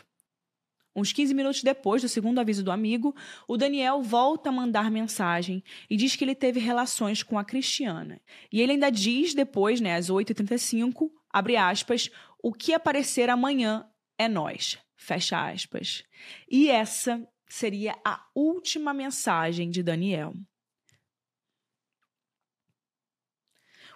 Uns 0.94 1.12
15 1.12 1.32
minutos 1.32 1.62
depois 1.62 2.02
do 2.02 2.08
segundo 2.08 2.38
aviso 2.38 2.62
do 2.62 2.70
amigo, 2.70 3.14
o 3.48 3.56
Daniel 3.56 4.02
volta 4.02 4.50
a 4.50 4.52
mandar 4.52 4.90
mensagem 4.90 5.64
e 5.88 5.96
diz 5.96 6.14
que 6.14 6.24
ele 6.24 6.34
teve 6.34 6.60
relações 6.60 7.22
com 7.22 7.38
a 7.38 7.44
Cristiana. 7.44 8.20
E 8.52 8.60
ele 8.60 8.72
ainda 8.72 8.90
diz 8.90 9.32
depois, 9.32 9.80
né, 9.80 9.96
às 9.96 10.10
8h35, 10.10 11.10
abre 11.30 11.56
aspas, 11.56 12.10
o 12.42 12.52
que 12.52 12.74
aparecer 12.74 13.30
amanhã 13.30 13.86
é 14.18 14.28
nós, 14.28 14.78
fecha 14.94 15.50
aspas. 15.50 16.04
E 16.50 16.68
essa 16.68 17.26
seria 17.48 17.96
a 18.04 18.22
última 18.34 18.92
mensagem 18.92 19.70
de 19.70 19.82
Daniel. 19.82 20.34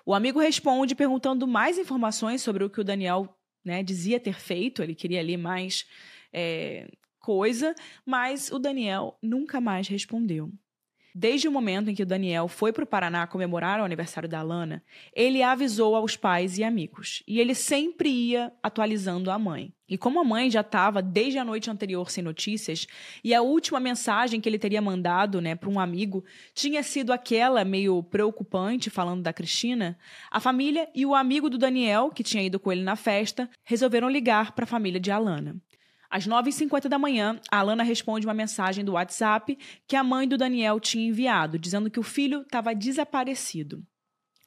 O 0.05 0.15
amigo 0.15 0.39
responde 0.39 0.95
perguntando 0.95 1.47
mais 1.47 1.77
informações 1.77 2.41
sobre 2.41 2.63
o 2.65 2.71
que 2.71 2.81
o 2.81 2.85
Daniel 2.85 3.37
né, 3.65 3.83
dizia 3.83 4.21
ter 4.21 4.39
feito, 4.39 4.83
ele 4.83 4.95
queria 4.95 5.19
ali 5.19 5.37
mais 5.37 5.85
é, 6.33 6.89
coisa, 7.21 7.75
mas 8.05 8.51
o 8.51 8.59
Daniel 8.59 9.19
nunca 9.23 9.61
mais 9.61 9.89
respondeu. 9.89 10.51
Desde 11.19 11.49
o 11.49 11.51
momento 11.51 11.89
em 11.89 11.95
que 11.95 12.03
o 12.03 12.07
Daniel 12.07 12.47
foi 12.47 12.75
para 12.75 12.85
o 12.85 12.87
Paraná 12.87 13.27
comemorar 13.27 13.81
o 13.81 13.85
aniversário 13.85 14.29
da 14.29 14.43
Lana, 14.43 14.85
ele 15.15 15.43
avisou 15.43 15.97
aos 15.97 16.15
pais 16.15 16.59
e 16.59 16.63
amigos. 16.63 17.23
E 17.27 17.41
ele 17.41 17.55
sempre 17.55 18.11
ia 18.11 18.53
atualizando 18.63 19.31
a 19.31 19.39
mãe. 19.39 19.73
E 19.89 19.97
como 19.97 20.21
a 20.21 20.25
mãe 20.25 20.51
já 20.51 20.61
estava 20.61 21.01
desde 21.01 21.39
a 21.39 21.45
noite 21.45 21.71
anterior 21.71 22.11
sem 22.11 22.23
notícias, 22.23 22.87
e 23.25 23.33
a 23.33 23.41
última 23.41 23.81
mensagem 23.81 24.43
que 24.43 24.49
ele 24.49 24.59
teria 24.59 24.83
mandado 24.83 25.41
né, 25.41 25.55
para 25.55 25.71
um 25.71 25.81
amigo 25.81 26.23
tinha 26.53 26.83
sido 26.83 27.15
aquela 27.15 27.65
meio 27.65 28.03
preocupante, 28.03 28.91
falando 28.91 29.23
da 29.23 29.33
Cristina, 29.33 29.99
a 30.31 30.39
família 30.39 30.87
e 30.95 31.07
o 31.07 31.15
amigo 31.15 31.49
do 31.49 31.57
Daniel, 31.57 32.11
que 32.11 32.23
tinha 32.23 32.43
ido 32.43 32.61
com 32.61 32.71
ele 32.71 32.83
na 32.83 32.95
festa, 32.95 33.49
resolveram 33.65 34.11
ligar 34.11 34.53
para 34.53 34.65
a 34.65 34.69
família 34.69 35.01
de 35.01 35.11
Alana. 35.11 35.57
Às 36.11 36.27
9h50 36.27 36.89
da 36.89 36.99
manhã, 36.99 37.41
a 37.51 37.59
Alana 37.59 37.83
responde 37.83 38.27
uma 38.27 38.35
mensagem 38.35 38.85
do 38.85 38.93
WhatsApp 38.93 39.59
que 39.87 39.97
a 39.97 40.05
mãe 40.05 40.27
do 40.29 40.37
Daniel 40.37 40.79
tinha 40.79 41.09
enviado, 41.09 41.59
dizendo 41.59 41.91
que 41.91 42.01
o 42.01 42.05
filho 42.05 42.43
estava 42.43 42.75
desaparecido. 42.75 43.85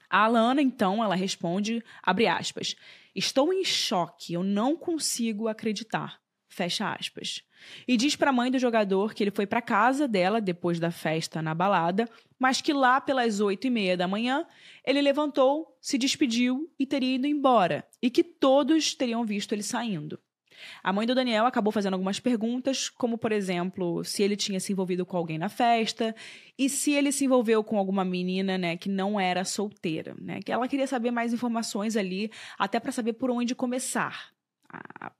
A 0.10 0.24
Alana, 0.24 0.62
então, 0.62 1.04
ela 1.04 1.16
responde, 1.16 1.84
abre 2.02 2.28
aspas, 2.28 2.76
estou 3.16 3.54
em 3.54 3.64
choque, 3.64 4.34
eu 4.34 4.44
não 4.44 4.76
consigo 4.76 5.48
acreditar, 5.48 6.20
fecha 6.48 6.92
aspas. 6.92 7.44
E 7.88 7.98
diz 7.98 8.16
para 8.16 8.30
a 8.30 8.34
mãe 8.34 8.50
do 8.50 8.58
jogador 8.58 9.14
que 9.14 9.24
ele 9.24 9.32
foi 9.32 9.46
para 9.46 9.62
casa 9.62 10.08
dela 10.08 10.42
depois 10.42 10.80
da 10.80 10.90
festa 10.90 11.42
na 11.42 11.54
balada, 11.54 12.10
mas 12.40 12.62
que 12.62 12.74
lá 12.74 13.00
pelas 13.00 13.40
oito 13.40 13.68
e 13.68 13.70
meia 13.70 13.98
da 13.98 14.08
manhã 14.08 14.48
ele 14.84 15.02
levantou, 15.02 15.78
se 15.80 15.98
despediu 15.98 16.74
e 16.80 16.86
teria 16.86 17.16
ido 17.16 17.28
embora, 17.28 17.86
e 18.02 18.10
que 18.10 18.24
todos 18.24 18.96
teriam 18.96 19.24
visto 19.26 19.52
ele 19.54 19.62
saindo. 19.64 20.20
A 20.84 20.94
mãe 20.94 21.06
do 21.06 21.16
Daniel 21.16 21.46
acabou 21.46 21.72
fazendo 21.72 21.94
algumas 21.94 22.20
perguntas, 22.20 22.90
como, 22.90 23.18
por 23.18 23.32
exemplo, 23.32 24.04
se 24.04 24.24
ele 24.24 24.36
tinha 24.36 24.60
se 24.60 24.72
envolvido 24.72 25.06
com 25.06 25.18
alguém 25.18 25.38
na 25.38 25.50
festa 25.50 26.16
e 26.58 26.70
se 26.70 26.92
ele 26.92 27.12
se 27.12 27.26
envolveu 27.26 27.64
com 27.64 27.78
alguma 27.78 28.06
menina, 28.06 28.58
né, 28.58 28.78
que 28.78 28.90
não 28.90 29.20
era 29.20 29.44
solteira, 29.46 30.16
né? 30.20 30.40
Que 30.42 30.52
ela 30.52 30.68
queria 30.68 30.88
saber 30.88 31.12
mais 31.12 31.34
informações 31.34 31.96
ali, 31.96 32.32
até 32.58 32.80
para 32.80 32.92
saber 32.92 33.14
por 33.14 33.30
onde 33.30 33.56
começar. 33.56 34.30
A, 34.72 35.12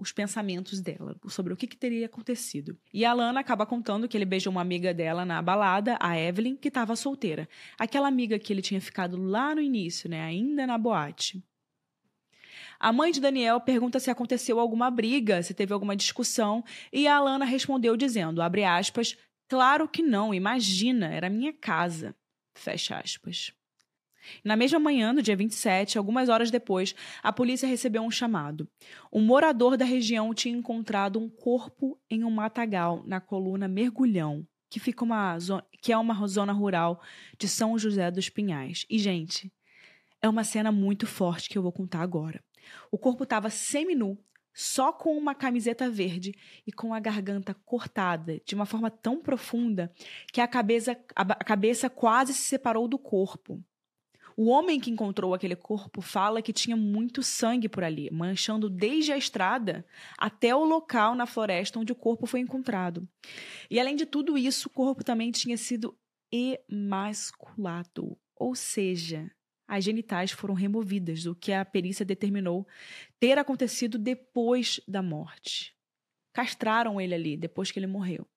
os 0.00 0.12
pensamentos 0.12 0.80
dela 0.80 1.14
sobre 1.28 1.52
o 1.52 1.56
que, 1.56 1.66
que, 1.66 1.76
teria 1.76 2.06
acontecido. 2.06 2.76
E 2.92 3.04
a 3.04 3.12
Lana 3.12 3.40
acaba 3.40 3.66
contando 3.66 4.08
que 4.08 4.16
ele 4.16 4.24
beijou 4.24 4.50
uma 4.50 4.62
amiga 4.62 4.94
dela 4.94 5.24
na 5.24 5.42
balada, 5.42 5.98
a 6.00 6.18
Evelyn, 6.18 6.56
que 6.56 6.68
estava 6.68 6.96
solteira. 6.96 7.48
Aquela 7.78 8.08
amiga 8.08 8.38
que 8.38 8.52
ele 8.52 8.62
tinha 8.62 8.80
ficado 8.80 9.16
lá 9.16 9.54
no 9.54 9.60
início, 9.60 10.08
né, 10.08 10.22
ainda 10.22 10.66
na 10.66 10.78
boate. 10.78 11.44
A 12.80 12.94
mãe 12.94 13.12
de 13.12 13.20
Daniel 13.20 13.60
pergunta 13.60 14.00
se 14.00 14.10
aconteceu 14.10 14.58
alguma 14.58 14.90
briga, 14.90 15.42
se 15.42 15.52
teve 15.52 15.74
alguma 15.74 15.94
discussão, 15.94 16.64
e 16.90 17.06
a 17.06 17.16
Alana 17.16 17.44
respondeu 17.44 17.94
dizendo, 17.94 18.40
abre 18.40 18.64
aspas, 18.64 19.18
claro 19.46 19.86
que 19.86 20.02
não, 20.02 20.32
imagina, 20.32 21.12
era 21.12 21.28
minha 21.28 21.52
casa. 21.52 22.16
Fecha 22.56 22.98
aspas. 22.98 23.52
Na 24.42 24.56
mesma 24.56 24.78
manhã, 24.78 25.12
no 25.12 25.20
dia 25.20 25.36
27, 25.36 25.98
algumas 25.98 26.30
horas 26.30 26.50
depois, 26.50 26.94
a 27.22 27.30
polícia 27.30 27.68
recebeu 27.68 28.02
um 28.02 28.10
chamado. 28.10 28.66
Um 29.12 29.20
morador 29.20 29.76
da 29.76 29.84
região 29.84 30.32
tinha 30.32 30.56
encontrado 30.56 31.18
um 31.18 31.28
corpo 31.28 32.00
em 32.08 32.24
um 32.24 32.30
matagal 32.30 33.02
na 33.06 33.20
coluna 33.20 33.68
Mergulhão, 33.68 34.46
que 34.70 34.80
fica 34.80 35.04
uma 35.04 35.38
zona, 35.38 35.66
que 35.82 35.92
é 35.92 35.98
uma 35.98 36.26
zona 36.26 36.52
rural 36.52 37.02
de 37.38 37.46
São 37.46 37.78
José 37.78 38.10
dos 38.10 38.30
Pinhais. 38.30 38.86
E 38.88 38.98
gente, 38.98 39.52
é 40.22 40.28
uma 40.28 40.44
cena 40.44 40.72
muito 40.72 41.06
forte 41.06 41.48
que 41.48 41.58
eu 41.58 41.62
vou 41.62 41.72
contar 41.72 42.00
agora. 42.00 42.42
O 42.90 42.98
corpo 42.98 43.24
estava 43.24 43.50
seminu, 43.50 44.18
só 44.52 44.92
com 44.92 45.16
uma 45.16 45.34
camiseta 45.34 45.88
verde 45.88 46.34
e 46.66 46.72
com 46.72 46.92
a 46.92 47.00
garganta 47.00 47.54
cortada 47.54 48.40
de 48.44 48.54
uma 48.54 48.66
forma 48.66 48.90
tão 48.90 49.20
profunda 49.20 49.92
que 50.32 50.40
a 50.40 50.48
cabeça, 50.48 50.96
a 51.14 51.44
cabeça 51.44 51.88
quase 51.88 52.34
se 52.34 52.42
separou 52.42 52.88
do 52.88 52.98
corpo. 52.98 53.62
O 54.36 54.46
homem 54.46 54.80
que 54.80 54.90
encontrou 54.90 55.34
aquele 55.34 55.56
corpo 55.56 56.00
fala 56.00 56.40
que 56.40 56.52
tinha 56.52 56.76
muito 56.76 57.22
sangue 57.22 57.68
por 57.68 57.84
ali, 57.84 58.08
manchando 58.10 58.70
desde 58.70 59.12
a 59.12 59.18
estrada 59.18 59.84
até 60.16 60.54
o 60.54 60.64
local 60.64 61.14
na 61.14 61.26
floresta 61.26 61.78
onde 61.78 61.92
o 61.92 61.96
corpo 61.96 62.26
foi 62.26 62.40
encontrado. 62.40 63.06
E 63.70 63.78
além 63.78 63.96
de 63.96 64.06
tudo 64.06 64.38
isso, 64.38 64.68
o 64.68 64.72
corpo 64.72 65.04
também 65.04 65.30
tinha 65.30 65.56
sido 65.58 65.94
emasculado, 66.32 68.16
ou 68.36 68.54
seja, 68.54 69.30
as 69.70 69.84
genitais 69.84 70.32
foram 70.32 70.52
removidas, 70.52 71.26
o 71.26 71.34
que 71.34 71.52
a 71.52 71.64
perícia 71.64 72.04
determinou 72.04 72.66
ter 73.20 73.38
acontecido 73.38 73.96
depois 73.96 74.80
da 74.86 75.00
morte. 75.00 75.72
Castraram 76.32 77.00
ele 77.00 77.14
ali, 77.14 77.36
depois 77.36 77.70
que 77.70 77.78
ele 77.78 77.86
morreu. 77.86 78.28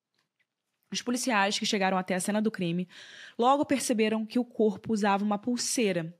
Os 0.92 1.02
policiais 1.02 1.58
que 1.58 1.66
chegaram 1.66 1.98
até 1.98 2.14
a 2.14 2.20
cena 2.20 2.40
do 2.40 2.52
crime 2.52 2.88
logo 3.36 3.66
perceberam 3.66 4.28
que 4.28 4.38
o 4.38 4.46
corpo 4.46 4.94
usava 4.94 5.24
uma 5.24 5.40
pulseira, 5.40 6.16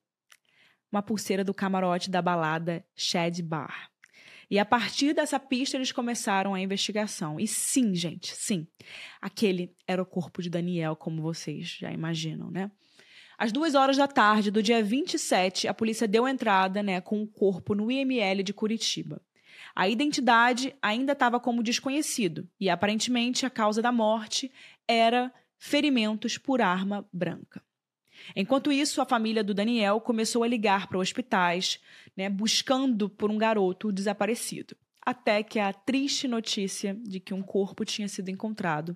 uma 0.92 1.04
pulseira 1.04 1.44
do 1.44 1.54
camarote 1.54 2.10
da 2.10 2.20
balada 2.20 2.84
Shed 2.96 3.40
Bar. 3.44 3.92
E 4.50 4.58
a 4.58 4.66
partir 4.66 5.14
dessa 5.14 5.40
pista 5.40 5.78
eles 5.78 5.92
começaram 5.92 6.56
a 6.56 6.60
investigação. 6.60 7.40
E 7.40 7.48
sim, 7.48 7.94
gente, 7.94 8.36
sim, 8.36 8.68
aquele 9.22 9.76
era 9.88 10.02
o 10.02 10.08
corpo 10.08 10.42
de 10.42 10.50
Daniel, 10.50 10.96
como 10.96 11.22
vocês 11.22 11.68
já 11.68 11.92
imaginam, 11.92 12.50
né? 12.50 12.72
Às 13.44 13.52
duas 13.52 13.76
horas 13.76 13.98
da 13.98 14.08
tarde 14.08 14.50
do 14.50 14.64
dia 14.64 14.82
27, 14.82 15.68
a 15.68 15.74
polícia 15.74 16.08
deu 16.08 16.26
entrada 16.26 16.82
né, 16.82 17.02
com 17.02 17.22
o 17.22 17.28
corpo 17.28 17.76
no 17.76 17.92
IML 17.92 18.42
de 18.42 18.54
Curitiba. 18.54 19.22
A 19.76 19.86
identidade 19.90 20.74
ainda 20.82 21.12
estava 21.12 21.42
como 21.42 21.62
desconhecido 21.62 22.48
e 22.58 22.70
aparentemente 22.70 23.46
a 23.46 23.50
causa 23.50 23.82
da 23.82 23.92
morte 23.92 24.50
era 24.88 25.30
ferimentos 25.58 26.38
por 26.38 26.62
arma 26.62 27.06
branca. 27.12 27.62
Enquanto 28.34 28.72
isso, 28.72 29.02
a 29.02 29.06
família 29.06 29.44
do 29.44 29.54
Daniel 29.54 30.00
começou 30.00 30.44
a 30.44 30.48
ligar 30.48 30.88
para 30.88 30.98
hospitais, 30.98 31.82
né, 32.16 32.30
buscando 32.30 33.10
por 33.10 33.30
um 33.30 33.38
garoto 33.38 33.92
desaparecido, 33.92 34.74
até 35.06 35.44
que 35.44 35.60
a 35.60 35.74
triste 35.74 36.30
notícia 36.30 36.98
de 37.04 37.20
que 37.20 37.34
um 37.34 37.42
corpo 37.42 37.84
tinha 37.84 38.08
sido 38.08 38.30
encontrado 38.30 38.96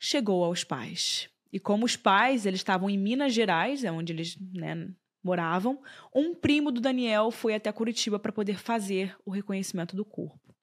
chegou 0.00 0.42
aos 0.42 0.64
pais. 0.64 1.30
E 1.52 1.60
como 1.60 1.84
os 1.84 1.96
pais 1.96 2.46
eles 2.46 2.60
estavam 2.60 2.90
em 2.90 2.98
Minas 2.98 3.32
Gerais, 3.32 3.84
é 3.84 3.90
onde 3.90 4.12
eles 4.12 4.36
né, 4.54 4.88
moravam, 5.22 5.80
um 6.14 6.34
primo 6.34 6.70
do 6.70 6.80
Daniel 6.80 7.30
foi 7.30 7.54
até 7.54 7.70
Curitiba 7.72 8.18
para 8.18 8.32
poder 8.32 8.58
fazer 8.58 9.16
o 9.24 9.30
reconhecimento 9.30 9.96
do 9.96 10.04
corpo. 10.04 10.54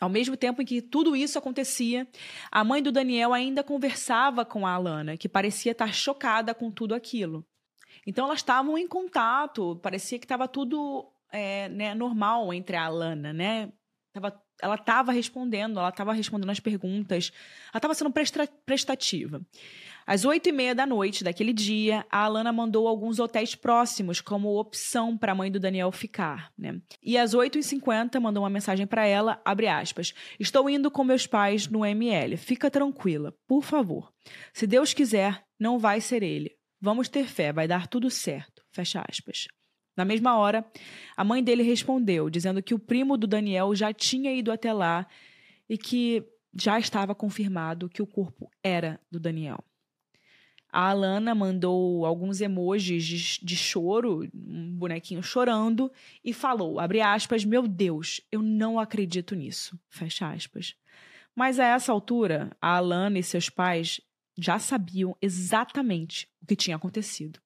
Ao 0.00 0.08
mesmo 0.08 0.36
tempo 0.36 0.62
em 0.62 0.64
que 0.64 0.80
tudo 0.80 1.16
isso 1.16 1.38
acontecia, 1.38 2.06
a 2.52 2.62
mãe 2.62 2.82
do 2.82 2.92
Daniel 2.92 3.32
ainda 3.32 3.64
conversava 3.64 4.44
com 4.44 4.66
a 4.66 4.72
Alana, 4.72 5.16
que 5.16 5.28
parecia 5.28 5.72
estar 5.72 5.92
chocada 5.92 6.54
com 6.54 6.70
tudo 6.70 6.94
aquilo. 6.94 7.44
Então 8.06 8.26
elas 8.26 8.38
estavam 8.38 8.78
em 8.78 8.86
contato, 8.86 9.76
parecia 9.82 10.18
que 10.18 10.24
estava 10.24 10.46
tudo 10.46 11.10
é, 11.32 11.68
né, 11.68 11.94
normal 11.94 12.52
entre 12.54 12.76
a 12.76 12.84
Alana, 12.84 13.32
né? 13.32 13.72
Tava, 14.12 14.40
ela 14.62 14.76
estava 14.76 15.12
respondendo, 15.12 15.78
ela 15.78 15.88
estava 15.90 16.12
respondendo 16.12 16.50
as 16.50 16.60
perguntas, 16.60 17.32
ela 17.72 17.78
estava 17.78 17.94
sendo 17.94 18.12
prestativa. 18.64 19.44
Às 20.08 20.24
oito 20.24 20.48
e 20.48 20.52
meia 20.52 20.74
da 20.74 20.86
noite 20.86 21.22
daquele 21.22 21.52
dia, 21.52 22.06
a 22.10 22.20
Alana 22.24 22.50
mandou 22.50 22.88
alguns 22.88 23.18
hotéis 23.18 23.54
próximos 23.54 24.22
como 24.22 24.58
opção 24.58 25.18
para 25.18 25.32
a 25.32 25.34
mãe 25.34 25.52
do 25.52 25.60
Daniel 25.60 25.92
ficar. 25.92 26.50
Né? 26.56 26.80
E 27.02 27.18
às 27.18 27.34
oito 27.34 27.58
e 27.58 27.62
cinquenta 27.62 28.18
mandou 28.18 28.42
uma 28.42 28.48
mensagem 28.48 28.86
para 28.86 29.06
ela, 29.06 29.38
abre 29.44 29.68
aspas, 29.68 30.14
estou 30.40 30.70
indo 30.70 30.90
com 30.90 31.04
meus 31.04 31.26
pais 31.26 31.68
no 31.68 31.84
ML, 31.84 32.38
fica 32.38 32.70
tranquila, 32.70 33.34
por 33.46 33.62
favor. 33.62 34.10
Se 34.54 34.66
Deus 34.66 34.94
quiser, 34.94 35.44
não 35.60 35.78
vai 35.78 36.00
ser 36.00 36.22
ele. 36.22 36.52
Vamos 36.80 37.10
ter 37.10 37.26
fé, 37.26 37.52
vai 37.52 37.68
dar 37.68 37.86
tudo 37.86 38.08
certo, 38.08 38.62
fecha 38.72 39.04
aspas. 39.06 39.46
Na 39.94 40.06
mesma 40.06 40.38
hora, 40.38 40.64
a 41.18 41.22
mãe 41.22 41.44
dele 41.44 41.62
respondeu, 41.62 42.30
dizendo 42.30 42.62
que 42.62 42.72
o 42.72 42.78
primo 42.78 43.18
do 43.18 43.26
Daniel 43.26 43.74
já 43.74 43.92
tinha 43.92 44.32
ido 44.32 44.50
até 44.50 44.72
lá 44.72 45.06
e 45.68 45.76
que 45.76 46.24
já 46.58 46.78
estava 46.78 47.14
confirmado 47.14 47.90
que 47.90 48.00
o 48.00 48.06
corpo 48.06 48.48
era 48.64 48.98
do 49.10 49.20
Daniel. 49.20 49.62
A 50.78 50.90
Alana 50.90 51.34
mandou 51.34 52.06
alguns 52.06 52.40
emojis 52.40 53.04
de, 53.04 53.44
de, 53.44 53.56
choro, 53.56 54.28
um 54.32 54.76
bonequinho 54.76 55.20
chorando, 55.24 55.90
e 56.22 56.32
falou, 56.32 56.78
abre 56.78 57.00
aspas, 57.00 57.44
meu 57.44 57.66
Deus, 57.66 58.20
eu 58.30 58.40
não 58.40 58.78
acredito 58.78 59.34
nisso, 59.34 59.76
fecha 59.88 60.30
aspas. 60.30 60.76
Mas 61.34 61.58
a 61.58 61.64
essa 61.64 61.90
altura, 61.90 62.56
a 62.62 62.76
Alana 62.76 63.18
e 63.18 63.24
seus 63.24 63.50
pais 63.50 64.00
já 64.38 64.60
sabiam 64.60 65.16
exatamente 65.20 66.28
o 66.40 66.46
que 66.46 66.54
tinha 66.54 66.76
acontecido. 66.76 67.40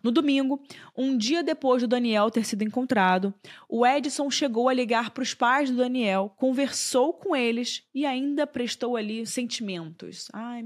No 0.00 0.12
domingo, 0.12 0.62
um 0.96 1.18
dia 1.18 1.42
depois 1.42 1.82
do 1.82 1.88
Daniel 1.88 2.30
ter 2.30 2.44
sido 2.44 2.62
encontrado, 2.62 3.34
o 3.68 3.84
Edson 3.84 4.30
chegou 4.30 4.68
a 4.68 4.72
ligar 4.72 5.10
para 5.10 5.24
os 5.24 5.34
pais 5.34 5.70
do 5.70 5.78
Daniel, 5.78 6.32
conversou 6.36 7.12
com 7.12 7.34
eles 7.34 7.82
e 7.92 8.06
ainda 8.06 8.46
prestou 8.46 8.96
ali 8.96 9.26
sentimentos. 9.26 10.28
Ai, 10.32 10.64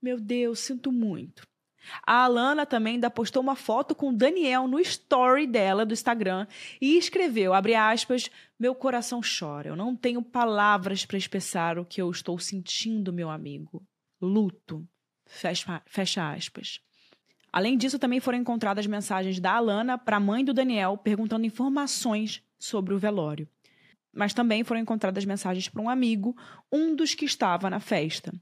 meu 0.00 0.20
Deus, 0.20 0.60
sinto 0.60 0.92
muito. 0.92 1.46
A 2.04 2.24
Alana 2.24 2.66
também 2.66 2.94
ainda 2.94 3.10
postou 3.10 3.42
uma 3.42 3.54
foto 3.54 3.94
com 3.94 4.08
o 4.08 4.16
Daniel 4.16 4.66
no 4.66 4.80
story 4.80 5.46
dela 5.46 5.86
do 5.86 5.92
Instagram 5.92 6.46
e 6.80 6.96
escreveu, 6.96 7.54
abre 7.54 7.74
aspas, 7.74 8.30
meu 8.58 8.74
coração 8.74 9.20
chora, 9.20 9.68
eu 9.68 9.76
não 9.76 9.94
tenho 9.94 10.22
palavras 10.22 11.06
para 11.06 11.16
expressar 11.16 11.78
o 11.78 11.84
que 11.84 12.02
eu 12.02 12.10
estou 12.10 12.38
sentindo, 12.38 13.12
meu 13.12 13.30
amigo. 13.30 13.86
Luto. 14.20 14.86
Fecha, 15.26 15.82
fecha 15.86 16.32
aspas. 16.32 16.80
Além 17.52 17.76
disso, 17.76 17.98
também 17.98 18.20
foram 18.20 18.38
encontradas 18.38 18.86
mensagens 18.86 19.40
da 19.40 19.52
Alana 19.52 19.96
para 19.96 20.16
a 20.16 20.20
mãe 20.20 20.44
do 20.44 20.52
Daniel 20.52 20.96
perguntando 20.96 21.46
informações 21.46 22.42
sobre 22.58 22.94
o 22.94 22.98
velório 22.98 23.48
mas 24.16 24.32
também 24.32 24.64
foram 24.64 24.80
encontradas 24.80 25.24
mensagens 25.24 25.68
para 25.68 25.82
um 25.82 25.88
amigo, 25.88 26.34
um 26.72 26.96
dos 26.96 27.14
que 27.14 27.24
estava 27.24 27.68
na 27.68 27.78
festa. 27.78 28.32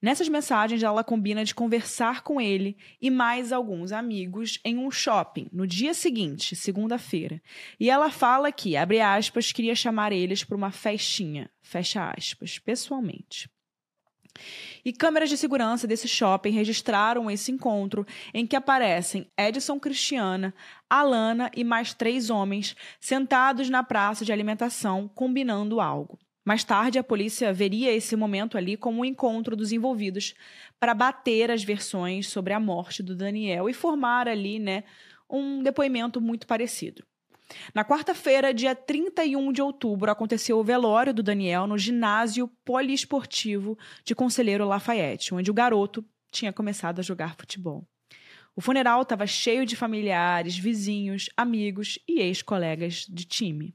Nessas 0.00 0.28
mensagens, 0.28 0.82
ela 0.82 1.02
combina 1.02 1.44
de 1.44 1.54
conversar 1.54 2.22
com 2.22 2.40
ele 2.40 2.76
e 3.00 3.10
mais 3.10 3.52
alguns 3.52 3.90
amigos 3.90 4.60
em 4.64 4.76
um 4.76 4.90
shopping 4.90 5.48
no 5.50 5.66
dia 5.66 5.94
seguinte, 5.94 6.54
segunda-feira. 6.54 7.40
E 7.80 7.88
ela 7.88 8.10
fala 8.10 8.52
que, 8.52 8.76
abre 8.76 9.00
aspas, 9.00 9.50
queria 9.50 9.74
chamar 9.74 10.12
eles 10.12 10.44
para 10.44 10.56
uma 10.56 10.70
festinha, 10.70 11.50
fecha 11.62 12.12
aspas, 12.16 12.58
pessoalmente. 12.58 13.48
E 14.84 14.92
câmeras 14.92 15.28
de 15.28 15.36
segurança 15.36 15.86
desse 15.86 16.08
shopping 16.08 16.50
registraram 16.50 17.30
esse 17.30 17.52
encontro 17.52 18.06
em 18.34 18.46
que 18.46 18.56
aparecem 18.56 19.26
Edson 19.38 19.78
Cristiana, 19.78 20.54
Alana 20.88 21.50
e 21.54 21.62
mais 21.64 21.94
três 21.94 22.30
homens 22.30 22.76
sentados 23.00 23.70
na 23.70 23.82
praça 23.82 24.24
de 24.24 24.32
alimentação 24.32 25.08
combinando 25.14 25.80
algo. 25.80 26.18
Mais 26.44 26.64
tarde, 26.64 26.98
a 26.98 27.04
polícia 27.04 27.52
veria 27.52 27.92
esse 27.92 28.16
momento 28.16 28.58
ali 28.58 28.76
como 28.76 29.00
um 29.00 29.04
encontro 29.04 29.54
dos 29.54 29.70
envolvidos 29.70 30.34
para 30.80 30.92
bater 30.92 31.50
as 31.52 31.62
versões 31.62 32.28
sobre 32.28 32.52
a 32.52 32.58
morte 32.58 33.02
do 33.02 33.14
Daniel 33.14 33.68
e 33.68 33.72
formar 33.72 34.26
ali, 34.26 34.58
né, 34.58 34.82
um 35.30 35.62
depoimento 35.62 36.20
muito 36.20 36.46
parecido. 36.46 37.04
Na 37.74 37.84
quarta-feira, 37.84 38.52
dia 38.52 38.74
31 38.74 39.52
de 39.52 39.62
outubro, 39.62 40.10
aconteceu 40.10 40.58
o 40.58 40.64
velório 40.64 41.12
do 41.12 41.22
Daniel 41.22 41.66
no 41.66 41.78
ginásio 41.78 42.48
poliesportivo 42.64 43.78
de 44.04 44.14
Conselheiro 44.14 44.66
Lafayette, 44.66 45.34
onde 45.34 45.50
o 45.50 45.54
garoto 45.54 46.04
tinha 46.30 46.52
começado 46.52 46.98
a 46.98 47.02
jogar 47.02 47.36
futebol. 47.36 47.86
O 48.54 48.60
funeral 48.60 49.02
estava 49.02 49.26
cheio 49.26 49.64
de 49.64 49.76
familiares, 49.76 50.56
vizinhos, 50.58 51.30
amigos 51.36 51.98
e 52.06 52.20
ex-colegas 52.20 53.06
de 53.08 53.24
time. 53.24 53.74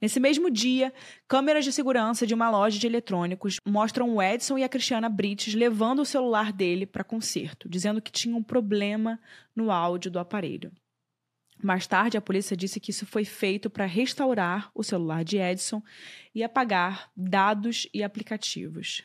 Nesse 0.00 0.20
mesmo 0.20 0.48
dia, 0.48 0.92
câmeras 1.26 1.64
de 1.64 1.72
segurança 1.72 2.24
de 2.24 2.32
uma 2.32 2.48
loja 2.48 2.78
de 2.78 2.86
eletrônicos 2.86 3.56
mostram 3.66 4.14
o 4.14 4.22
Edson 4.22 4.56
e 4.56 4.62
a 4.62 4.68
Cristiana 4.68 5.08
Brites 5.08 5.54
levando 5.54 6.00
o 6.00 6.04
celular 6.04 6.52
dele 6.52 6.86
para 6.86 7.02
conserto, 7.02 7.68
dizendo 7.68 8.00
que 8.00 8.12
tinha 8.12 8.36
um 8.36 8.42
problema 8.42 9.20
no 9.56 9.72
áudio 9.72 10.08
do 10.08 10.20
aparelho. 10.20 10.70
Mais 11.62 11.86
tarde, 11.86 12.16
a 12.16 12.20
polícia 12.20 12.56
disse 12.56 12.78
que 12.78 12.90
isso 12.90 13.04
foi 13.04 13.24
feito 13.24 13.68
para 13.68 13.84
restaurar 13.84 14.70
o 14.74 14.84
celular 14.84 15.24
de 15.24 15.38
Edson 15.38 15.82
e 16.34 16.44
apagar 16.44 17.10
dados 17.16 17.88
e 17.92 18.02
aplicativos. 18.02 19.02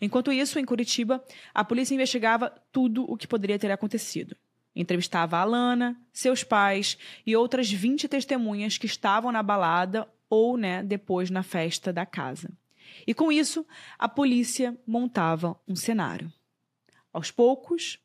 Enquanto 0.00 0.32
isso, 0.32 0.58
em 0.58 0.64
Curitiba, 0.64 1.24
a 1.54 1.64
polícia 1.64 1.94
investigava 1.94 2.50
tudo 2.70 3.10
o 3.10 3.16
que 3.16 3.26
poderia 3.26 3.58
ter 3.58 3.70
acontecido. 3.70 4.36
Entrevistava 4.76 5.38
a 5.38 5.40
Alana, 5.40 6.00
seus 6.12 6.44
pais 6.44 6.98
e 7.26 7.34
outras 7.34 7.70
20 7.70 8.06
testemunhas 8.06 8.78
que 8.78 8.86
estavam 8.86 9.32
na 9.32 9.42
balada 9.42 10.06
ou, 10.30 10.56
né, 10.56 10.82
depois 10.82 11.30
na 11.30 11.42
festa 11.42 11.92
da 11.92 12.04
casa. 12.04 12.50
E 13.06 13.14
com 13.14 13.32
isso, 13.32 13.66
a 13.98 14.08
polícia 14.08 14.78
montava 14.86 15.58
um 15.66 15.74
cenário. 15.74 16.32
Aos 17.12 17.30
poucos, 17.30 17.98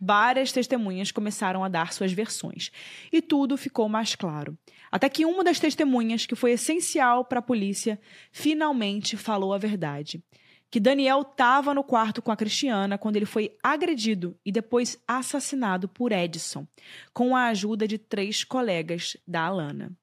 várias 0.00 0.50
testemunhas 0.50 1.12
começaram 1.12 1.62
a 1.62 1.68
dar 1.68 1.92
suas 1.92 2.12
versões 2.12 2.70
e 3.12 3.20
tudo 3.20 3.56
ficou 3.56 3.88
mais 3.88 4.14
claro. 4.14 4.56
Até 4.90 5.08
que 5.08 5.26
uma 5.26 5.44
das 5.44 5.60
testemunhas, 5.60 6.26
que 6.26 6.34
foi 6.34 6.52
essencial 6.52 7.24
para 7.24 7.40
a 7.40 7.42
polícia, 7.42 8.00
finalmente 8.32 9.16
falou 9.16 9.52
a 9.52 9.58
verdade. 9.58 10.22
Que 10.70 10.78
Daniel 10.78 11.22
estava 11.22 11.74
no 11.74 11.82
quarto 11.82 12.22
com 12.22 12.30
a 12.30 12.36
Cristiana 12.36 12.96
quando 12.96 13.16
ele 13.16 13.26
foi 13.26 13.56
agredido 13.62 14.38
e 14.46 14.52
depois 14.52 14.96
assassinado 15.06 15.88
por 15.88 16.12
Edson, 16.12 16.66
com 17.12 17.34
a 17.34 17.46
ajuda 17.46 17.88
de 17.88 17.98
três 17.98 18.44
colegas 18.44 19.16
da 19.26 19.46
Alana. 19.46 19.99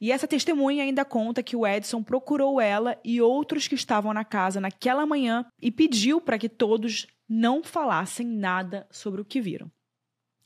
E 0.00 0.12
essa 0.12 0.28
testemunha 0.28 0.84
ainda 0.84 1.04
conta 1.04 1.42
que 1.42 1.56
o 1.56 1.66
Edson 1.66 2.02
procurou 2.02 2.60
ela 2.60 2.98
e 3.04 3.20
outros 3.20 3.68
que 3.68 3.74
estavam 3.74 4.12
na 4.12 4.24
casa 4.24 4.60
naquela 4.60 5.06
manhã 5.06 5.46
e 5.60 5.70
pediu 5.70 6.20
para 6.20 6.38
que 6.38 6.48
todos 6.48 7.06
não 7.28 7.62
falassem 7.62 8.26
nada 8.26 8.86
sobre 8.90 9.20
o 9.20 9.24
que 9.24 9.40
viram. 9.40 9.70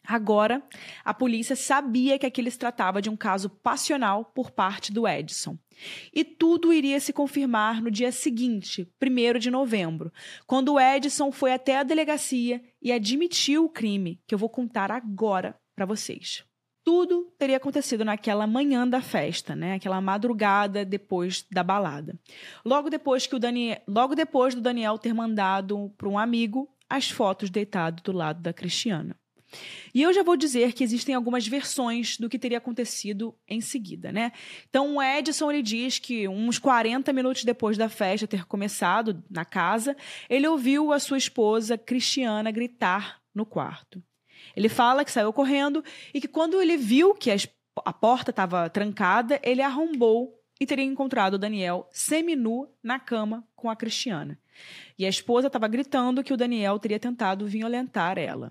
Agora, 0.08 0.62
a 1.04 1.12
polícia 1.12 1.54
sabia 1.54 2.18
que 2.18 2.24
aquele 2.24 2.50
se 2.50 2.58
tratava 2.58 3.02
de 3.02 3.10
um 3.10 3.16
caso 3.16 3.50
passional 3.50 4.24
por 4.24 4.50
parte 4.50 4.90
do 4.90 5.06
Edson. 5.06 5.58
E 6.14 6.24
tudo 6.24 6.72
iria 6.72 6.98
se 6.98 7.12
confirmar 7.12 7.82
no 7.82 7.90
dia 7.90 8.10
seguinte, 8.10 8.90
1 9.02 9.38
de 9.38 9.50
novembro, 9.50 10.10
quando 10.46 10.72
o 10.72 10.80
Edson 10.80 11.30
foi 11.30 11.52
até 11.52 11.76
a 11.76 11.82
delegacia 11.82 12.62
e 12.80 12.90
admitiu 12.90 13.66
o 13.66 13.68
crime, 13.68 14.18
que 14.26 14.34
eu 14.34 14.38
vou 14.38 14.48
contar 14.48 14.90
agora 14.90 15.54
para 15.76 15.84
vocês. 15.84 16.47
Tudo 16.88 17.30
teria 17.38 17.58
acontecido 17.58 18.02
naquela 18.02 18.46
manhã 18.46 18.88
da 18.88 19.02
festa, 19.02 19.54
né? 19.54 19.74
Aquela 19.74 20.00
madrugada 20.00 20.86
depois 20.86 21.44
da 21.52 21.62
balada. 21.62 22.18
Logo 22.64 22.88
depois 22.88 23.26
que 23.26 23.36
o 23.36 23.38
Daniel, 23.38 23.78
logo 23.86 24.14
depois 24.14 24.54
do 24.54 24.62
Daniel 24.62 24.96
ter 24.96 25.12
mandado 25.12 25.92
para 25.98 26.08
um 26.08 26.18
amigo 26.18 26.66
as 26.88 27.10
fotos 27.10 27.50
deitado 27.50 28.02
do 28.02 28.10
lado 28.10 28.40
da 28.40 28.54
Cristiana. 28.54 29.14
E 29.94 30.00
eu 30.00 30.14
já 30.14 30.22
vou 30.22 30.34
dizer 30.34 30.72
que 30.72 30.82
existem 30.82 31.14
algumas 31.14 31.46
versões 31.46 32.16
do 32.16 32.26
que 32.26 32.38
teria 32.38 32.56
acontecido 32.56 33.34
em 33.46 33.60
seguida, 33.60 34.10
né? 34.10 34.32
Então, 34.70 34.96
o 34.96 35.02
Edson 35.02 35.50
ele 35.50 35.62
diz 35.62 35.98
que 35.98 36.26
uns 36.26 36.58
40 36.58 37.12
minutos 37.12 37.44
depois 37.44 37.76
da 37.76 37.90
festa 37.90 38.26
ter 38.26 38.46
começado 38.46 39.22
na 39.28 39.44
casa, 39.44 39.94
ele 40.26 40.48
ouviu 40.48 40.90
a 40.90 40.98
sua 40.98 41.18
esposa 41.18 41.76
Cristiana 41.76 42.50
gritar 42.50 43.20
no 43.34 43.44
quarto. 43.44 44.02
Ele 44.58 44.68
fala 44.68 45.04
que 45.04 45.12
saiu 45.12 45.32
correndo 45.32 45.84
e 46.12 46.20
que 46.20 46.26
quando 46.26 46.60
ele 46.60 46.76
viu 46.76 47.14
que 47.14 47.30
as, 47.30 47.46
a 47.84 47.92
porta 47.92 48.30
estava 48.30 48.68
trancada, 48.68 49.38
ele 49.44 49.62
arrombou 49.62 50.36
e 50.60 50.66
teria 50.66 50.84
encontrado 50.84 51.34
o 51.34 51.38
Daniel 51.38 51.88
seminu 51.92 52.68
na 52.82 52.98
cama 52.98 53.46
com 53.54 53.70
a 53.70 53.76
Cristiana. 53.76 54.36
E 54.98 55.06
a 55.06 55.08
esposa 55.08 55.46
estava 55.46 55.68
gritando 55.68 56.24
que 56.24 56.32
o 56.32 56.36
Daniel 56.36 56.76
teria 56.80 56.98
tentado 56.98 57.46
violentar 57.46 58.18
ela. 58.18 58.50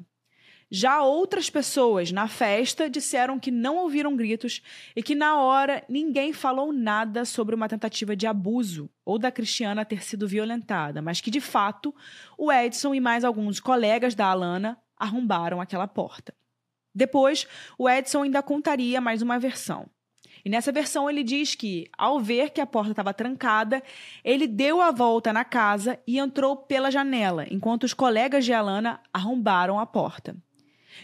Já 0.71 1.03
outras 1.03 1.49
pessoas 1.49 2.09
na 2.09 2.29
festa 2.29 2.89
disseram 2.89 3.37
que 3.37 3.51
não 3.51 3.75
ouviram 3.75 4.15
gritos 4.15 4.61
e 4.95 5.03
que 5.03 5.13
na 5.13 5.41
hora 5.41 5.83
ninguém 5.89 6.31
falou 6.31 6.71
nada 6.71 7.25
sobre 7.25 7.53
uma 7.53 7.67
tentativa 7.67 8.15
de 8.15 8.25
abuso 8.25 8.89
ou 9.03 9.19
da 9.19 9.29
Cristiana 9.29 9.83
ter 9.83 10.01
sido 10.01 10.25
violentada, 10.25 11.01
mas 11.01 11.19
que 11.19 11.29
de 11.29 11.41
fato 11.41 11.93
o 12.37 12.49
Edson 12.49 12.95
e 12.95 13.01
mais 13.01 13.25
alguns 13.25 13.59
colegas 13.59 14.15
da 14.15 14.27
Alana 14.27 14.77
arrombaram 14.97 15.61
aquela 15.61 15.87
porta. 15.87 16.33
Depois, 16.93 17.47
o 17.77 17.89
Edson 17.89 18.23
ainda 18.23 18.41
contaria 18.41 18.99
mais 18.99 19.21
uma 19.21 19.37
versão. 19.37 19.87
E 20.43 20.49
nessa 20.49 20.71
versão 20.71 21.09
ele 21.09 21.23
diz 21.23 21.55
que, 21.55 21.89
ao 21.97 22.19
ver 22.19 22.51
que 22.51 22.61
a 22.61 22.65
porta 22.65 22.91
estava 22.91 23.13
trancada, 23.13 23.83
ele 24.23 24.47
deu 24.47 24.81
a 24.81 24.91
volta 24.91 25.33
na 25.33 25.43
casa 25.43 25.99
e 26.07 26.17
entrou 26.17 26.55
pela 26.55 26.89
janela, 26.89 27.45
enquanto 27.51 27.83
os 27.83 27.93
colegas 27.93 28.45
de 28.45 28.53
Alana 28.53 28.99
arrombaram 29.13 29.79
a 29.79 29.85
porta. 29.85 30.35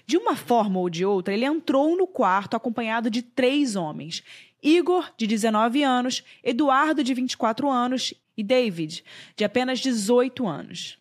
De 0.05 0.17
uma 0.17 0.35
forma 0.35 0.79
ou 0.79 0.89
de 0.89 1.05
outra, 1.05 1.33
ele 1.33 1.45
entrou 1.45 1.95
no 1.95 2.07
quarto 2.07 2.55
acompanhado 2.55 3.09
de 3.09 3.21
três 3.21 3.75
homens: 3.75 4.23
Igor, 4.61 5.11
de 5.17 5.27
19 5.27 5.83
anos, 5.83 6.23
Eduardo, 6.43 7.03
de 7.03 7.13
24 7.13 7.69
anos 7.69 8.13
e 8.35 8.43
David, 8.43 9.03
de 9.35 9.43
apenas 9.43 9.79
18 9.79 10.47
anos. 10.47 10.97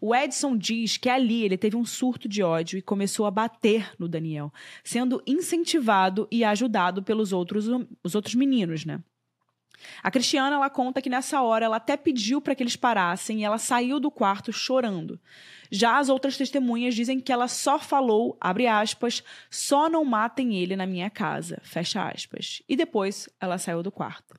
O 0.00 0.14
Edson 0.14 0.56
diz 0.56 0.96
que 0.96 1.08
ali 1.08 1.42
ele 1.42 1.56
teve 1.56 1.76
um 1.76 1.84
surto 1.84 2.28
de 2.28 2.42
ódio 2.42 2.78
e 2.78 2.82
começou 2.82 3.26
a 3.26 3.30
bater 3.30 3.92
no 3.98 4.08
Daniel, 4.08 4.52
sendo 4.82 5.22
incentivado 5.26 6.26
e 6.30 6.44
ajudado 6.44 7.02
pelos 7.02 7.32
outros, 7.32 7.66
os 8.02 8.14
outros 8.14 8.34
meninos, 8.34 8.84
né? 8.84 9.00
A 10.02 10.10
Cristiana 10.10 10.56
ela 10.56 10.70
conta 10.70 11.02
que 11.02 11.10
nessa 11.10 11.42
hora 11.42 11.66
ela 11.66 11.76
até 11.76 11.96
pediu 11.96 12.40
para 12.40 12.54
que 12.54 12.62
eles 12.62 12.76
parassem 12.76 13.40
e 13.40 13.44
ela 13.44 13.58
saiu 13.58 14.00
do 14.00 14.10
quarto 14.10 14.52
chorando. 14.52 15.20
Já 15.70 15.98
as 15.98 16.08
outras 16.08 16.36
testemunhas 16.36 16.94
dizem 16.94 17.20
que 17.20 17.32
ela 17.32 17.48
só 17.48 17.78
falou, 17.78 18.36
abre 18.40 18.66
aspas, 18.66 19.22
só 19.50 19.88
não 19.88 20.04
matem 20.04 20.56
ele 20.56 20.76
na 20.76 20.86
minha 20.86 21.10
casa, 21.10 21.60
fecha 21.62 22.08
aspas. 22.08 22.62
E 22.68 22.76
depois 22.76 23.28
ela 23.40 23.58
saiu 23.58 23.82
do 23.82 23.92
quarto. 23.92 24.34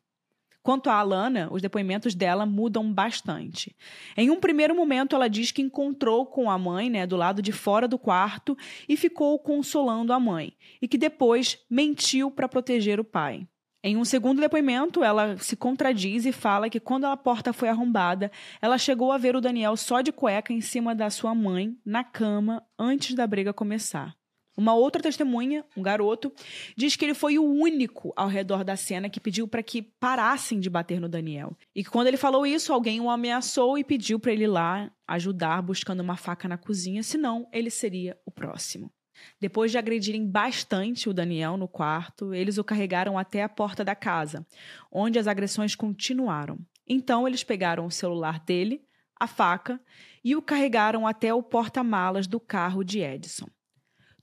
Quanto 0.67 0.89
a 0.89 0.95
Alana, 0.95 1.47
os 1.49 1.61
depoimentos 1.61 2.13
dela 2.13 2.45
mudam 2.45 2.91
bastante. 2.91 3.73
Em 4.17 4.29
um 4.29 4.37
primeiro 4.37 4.75
momento, 4.75 5.15
ela 5.15 5.29
diz 5.29 5.49
que 5.49 5.61
encontrou 5.61 6.25
com 6.25 6.51
a 6.51 6.57
mãe, 6.57 6.89
né, 6.89 7.07
do 7.07 7.15
lado 7.15 7.41
de 7.41 7.53
fora 7.53 7.87
do 7.87 7.97
quarto 7.97 8.53
e 8.85 8.97
ficou 8.97 9.39
consolando 9.39 10.11
a 10.11 10.19
mãe, 10.19 10.51
e 10.81 10.85
que 10.85 10.97
depois 10.97 11.57
mentiu 11.69 12.29
para 12.29 12.49
proteger 12.49 12.99
o 12.99 13.05
pai. 13.05 13.47
Em 13.81 13.95
um 13.95 14.03
segundo 14.03 14.41
depoimento, 14.41 15.05
ela 15.05 15.37
se 15.37 15.55
contradiz 15.55 16.25
e 16.25 16.33
fala 16.33 16.69
que 16.69 16.81
quando 16.81 17.05
a 17.05 17.15
porta 17.15 17.53
foi 17.53 17.69
arrombada, 17.69 18.29
ela 18.61 18.77
chegou 18.77 19.13
a 19.13 19.17
ver 19.17 19.37
o 19.37 19.41
Daniel 19.41 19.77
só 19.77 20.01
de 20.01 20.11
cueca 20.11 20.51
em 20.51 20.59
cima 20.59 20.93
da 20.93 21.09
sua 21.09 21.33
mãe, 21.33 21.77
na 21.85 22.03
cama, 22.03 22.61
antes 22.77 23.15
da 23.15 23.25
briga 23.25 23.53
começar. 23.53 24.16
Uma 24.57 24.73
outra 24.73 24.99
testemunha, 24.99 25.63
um 25.77 25.83
garoto, 25.83 26.33
diz 26.75 26.95
que 26.95 27.05
ele 27.05 27.13
foi 27.13 27.37
o 27.37 27.43
único 27.43 28.11
ao 28.15 28.27
redor 28.27 28.63
da 28.63 28.75
cena 28.75 29.07
que 29.07 29.19
pediu 29.19 29.47
para 29.47 29.61
que 29.61 29.83
parassem 29.83 30.59
de 30.59 30.67
bater 30.67 30.99
no 30.99 31.07
Daniel. 31.07 31.55
E 31.75 31.83
que 31.83 31.91
quando 31.91 32.07
ele 32.07 32.17
falou 32.17 32.43
isso, 32.43 32.73
alguém 32.73 32.99
o 32.99 33.11
ameaçou 33.11 33.77
e 33.77 33.83
pediu 33.83 34.19
para 34.19 34.31
ele 34.31 34.45
ir 34.45 34.47
lá 34.47 34.91
ajudar 35.07 35.61
buscando 35.61 35.99
uma 35.99 36.17
faca 36.17 36.47
na 36.47 36.57
cozinha, 36.57 37.03
senão 37.03 37.47
ele 37.53 37.69
seria 37.69 38.17
o 38.25 38.31
próximo. 38.31 38.91
Depois 39.39 39.71
de 39.71 39.77
agredirem 39.77 40.25
bastante 40.25 41.07
o 41.07 41.13
Daniel 41.13 41.55
no 41.55 41.67
quarto, 41.67 42.33
eles 42.33 42.57
o 42.57 42.63
carregaram 42.63 43.17
até 43.17 43.43
a 43.43 43.49
porta 43.49 43.85
da 43.85 43.95
casa, 43.95 44.45
onde 44.91 45.19
as 45.19 45.27
agressões 45.27 45.75
continuaram. 45.75 46.57
Então 46.87 47.27
eles 47.27 47.43
pegaram 47.43 47.85
o 47.85 47.91
celular 47.91 48.39
dele, 48.39 48.81
a 49.19 49.27
faca 49.27 49.79
e 50.23 50.35
o 50.35 50.41
carregaram 50.41 51.05
até 51.05 51.31
o 51.33 51.43
porta-malas 51.43 52.25
do 52.25 52.39
carro 52.39 52.83
de 52.83 52.99
Edson. 52.99 53.47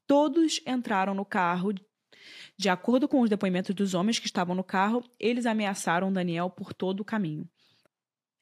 Todos 0.06 0.60
entraram 0.66 1.14
no 1.14 1.24
carro. 1.24 1.74
De 2.56 2.68
acordo 2.68 3.08
com 3.08 3.20
os 3.20 3.30
depoimentos 3.30 3.74
dos 3.74 3.94
homens 3.94 4.18
que 4.18 4.26
estavam 4.26 4.54
no 4.54 4.64
carro, 4.64 5.02
eles 5.18 5.46
ameaçaram 5.46 6.12
Daniel 6.12 6.50
por 6.50 6.72
todo 6.72 7.00
o 7.00 7.04
caminho. 7.04 7.48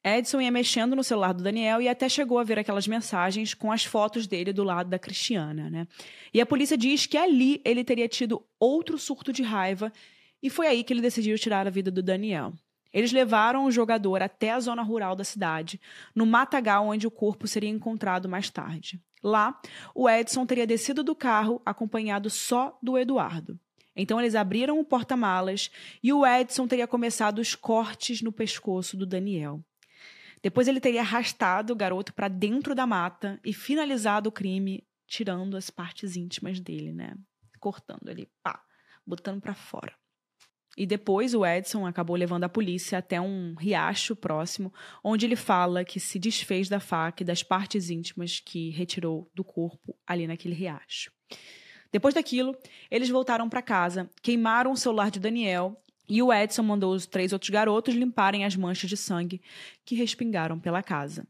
Edson 0.03 0.41
ia 0.41 0.51
mexendo 0.51 0.97
no 0.97 1.03
celular 1.03 1.33
do 1.33 1.41
Daniel 1.41 1.81
e 1.81 1.87
até 1.87 2.09
chegou 2.09 2.37
a 2.37 2.43
ver 2.43 2.59
aquelas 2.59 2.87
mensagens 2.87 3.53
com 3.53 3.71
as 3.71 3.85
fotos 3.85 4.27
dele 4.27 4.51
do 4.51 4.63
lado 4.63 4.89
da 4.89 4.99
Cristiana, 4.99 5.69
né? 5.69 5.87
E 6.33 6.41
a 6.41 6.45
polícia 6.45 6.77
diz 6.77 7.05
que 7.05 7.17
ali 7.17 7.61
ele 7.63 7.85
teria 7.85 8.09
tido 8.09 8.45
outro 8.59 8.97
surto 8.97 9.31
de 9.31 9.41
raiva 9.41 9.93
e 10.41 10.49
foi 10.49 10.67
aí 10.67 10.83
que 10.83 10.91
ele 10.91 11.01
decidiu 11.01 11.39
tirar 11.39 11.65
a 11.65 11.69
vida 11.69 11.89
do 11.89 12.03
Daniel. 12.03 12.53
Eles 12.91 13.13
levaram 13.13 13.65
o 13.65 13.71
jogador 13.71 14.21
até 14.21 14.51
a 14.51 14.59
zona 14.59 14.83
rural 14.83 15.15
da 15.15 15.23
cidade, 15.23 15.79
no 16.13 16.25
matagal 16.25 16.85
onde 16.85 17.07
o 17.07 17.11
corpo 17.11 17.47
seria 17.47 17.69
encontrado 17.69 18.27
mais 18.27 18.49
tarde. 18.49 19.01
Lá, 19.23 19.59
o 19.95 20.09
Edson 20.09 20.45
teria 20.45 20.67
descido 20.67 21.03
do 21.03 21.15
carro 21.15 21.61
acompanhado 21.65 22.29
só 22.29 22.77
do 22.83 22.97
Eduardo. 22.97 23.57
Então 23.95 24.19
eles 24.19 24.35
abriram 24.35 24.79
o 24.79 24.83
porta-malas 24.83 25.71
e 26.01 26.11
o 26.11 26.25
Edson 26.25 26.67
teria 26.67 26.87
começado 26.87 27.39
os 27.39 27.55
cortes 27.55 28.21
no 28.21 28.31
pescoço 28.31 28.97
do 28.97 29.05
Daniel. 29.05 29.63
Depois 30.41 30.67
ele 30.67 30.81
teria 30.81 31.01
arrastado 31.01 31.71
o 31.71 31.75
garoto 31.75 32.13
para 32.13 32.27
dentro 32.27 32.75
da 32.75 32.85
mata 32.85 33.39
e 33.45 33.53
finalizado 33.53 34.27
o 34.27 34.31
crime 34.31 34.83
tirando 35.07 35.55
as 35.55 35.69
partes 35.69 36.15
íntimas 36.15 36.59
dele, 36.59 36.91
né? 36.91 37.15
Cortando 37.59 38.09
ele, 38.09 38.29
pá, 38.41 38.61
botando 39.05 39.39
para 39.39 39.53
fora. 39.53 39.93
E 40.75 40.85
depois 40.87 41.35
o 41.35 41.45
Edson 41.45 41.85
acabou 41.85 42.15
levando 42.15 42.45
a 42.45 42.49
polícia 42.49 42.97
até 42.97 43.21
um 43.21 43.53
riacho 43.53 44.15
próximo, 44.15 44.73
onde 45.03 45.25
ele 45.25 45.35
fala 45.35 45.85
que 45.85 45.99
se 45.99 46.17
desfez 46.17 46.67
da 46.67 46.79
faca 46.79 47.21
e 47.21 47.25
das 47.25 47.43
partes 47.43 47.91
íntimas 47.91 48.39
que 48.39 48.71
retirou 48.71 49.29
do 49.35 49.43
corpo 49.43 49.95
ali 50.05 50.25
naquele 50.25 50.55
riacho. 50.55 51.11
Depois 51.91 52.15
daquilo, 52.15 52.57
eles 52.89 53.09
voltaram 53.09 53.47
para 53.47 53.61
casa, 53.61 54.09
queimaram 54.21 54.71
o 54.71 54.77
celular 54.77 55.11
de 55.11 55.19
Daniel 55.19 55.79
e 56.09 56.23
o 56.23 56.33
Edson 56.33 56.63
mandou 56.63 56.93
os 56.93 57.05
três 57.05 57.31
outros 57.31 57.51
garotos 57.51 57.93
limparem 57.93 58.43
as 58.43 58.55
manchas 58.55 58.89
de 58.89 58.97
sangue 58.97 59.41
que 59.85 59.95
respingaram 59.95 60.59
pela 60.59 60.81
casa. 60.81 61.27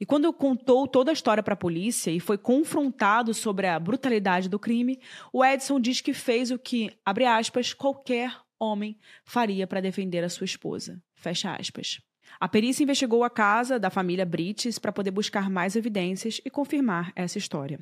E 0.00 0.04
quando 0.04 0.32
contou 0.32 0.88
toda 0.88 1.12
a 1.12 1.14
história 1.14 1.42
para 1.42 1.54
a 1.54 1.56
polícia 1.56 2.10
e 2.10 2.18
foi 2.18 2.36
confrontado 2.36 3.32
sobre 3.32 3.68
a 3.68 3.78
brutalidade 3.78 4.48
do 4.48 4.58
crime, 4.58 4.98
o 5.32 5.44
Edson 5.44 5.78
diz 5.78 6.00
que 6.00 6.12
fez 6.12 6.50
o 6.50 6.58
que, 6.58 6.90
abre 7.04 7.24
aspas, 7.24 7.72
qualquer 7.72 8.41
homem 8.62 8.96
faria 9.24 9.66
para 9.66 9.80
defender 9.80 10.22
a 10.22 10.28
sua 10.28 10.44
esposa. 10.44 11.02
Fecha 11.14 11.54
aspas. 11.54 12.00
A 12.40 12.48
perícia 12.48 12.82
investigou 12.82 13.24
a 13.24 13.30
casa 13.30 13.78
da 13.78 13.90
família 13.90 14.24
Brites 14.24 14.78
para 14.78 14.92
poder 14.92 15.10
buscar 15.10 15.50
mais 15.50 15.76
evidências 15.76 16.40
e 16.44 16.50
confirmar 16.50 17.12
essa 17.14 17.38
história. 17.38 17.78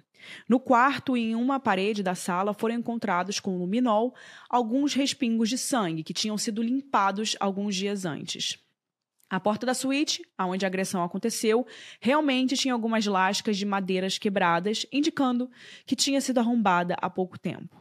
No 0.49 0.59
quarto 0.59 1.17
e 1.17 1.31
em 1.31 1.35
uma 1.35 1.61
parede 1.61 2.03
da 2.03 2.15
sala 2.15 2.53
foram 2.53 2.75
encontrados 2.75 3.39
com 3.39 3.59
luminol 3.59 4.15
alguns 4.49 4.95
respingos 4.95 5.49
de 5.49 5.59
sangue 5.59 6.03
que 6.03 6.15
tinham 6.15 6.37
sido 6.37 6.63
limpados 6.63 7.37
alguns 7.39 7.77
dias 7.77 8.05
antes. 8.05 8.59
A 9.29 9.39
porta 9.39 9.65
da 9.65 9.75
suíte, 9.75 10.23
onde 10.41 10.65
a 10.65 10.69
agressão 10.69 11.05
aconteceu, 11.05 11.65
realmente 12.01 12.57
tinha 12.57 12.75
algumas 12.75 13.07
lascas 13.07 13.57
de 13.57 13.65
madeiras 13.65 14.19
quebradas, 14.19 14.85
indicando 14.93 15.49
que 15.87 15.95
tinha 15.95 16.21
sido 16.21 16.39
arrombada 16.39 16.97
há 17.01 17.09
pouco 17.09 17.39
tempo. 17.39 17.81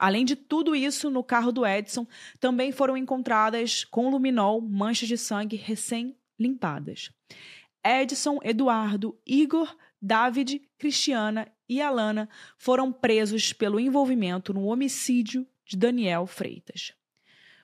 Além 0.00 0.24
de 0.24 0.34
tudo 0.34 0.74
isso, 0.74 1.10
no 1.10 1.22
carro 1.22 1.52
do 1.52 1.66
Edson 1.66 2.06
também 2.40 2.72
foram 2.72 2.96
encontradas 2.96 3.84
com 3.84 4.08
luminol 4.08 4.58
manchas 4.58 5.06
de 5.06 5.18
sangue 5.18 5.56
recém-limpadas. 5.56 7.10
Edson, 7.84 8.38
Eduardo, 8.42 9.14
Igor, 9.26 9.76
David, 10.00 10.62
Cristiana 10.78 11.52
e 11.68 11.82
Alana 11.82 12.30
foram 12.56 12.90
presos 12.90 13.52
pelo 13.52 13.78
envolvimento 13.78 14.54
no 14.54 14.64
homicídio 14.64 15.46
de 15.66 15.76
Daniel 15.76 16.26
Freitas. 16.26 16.94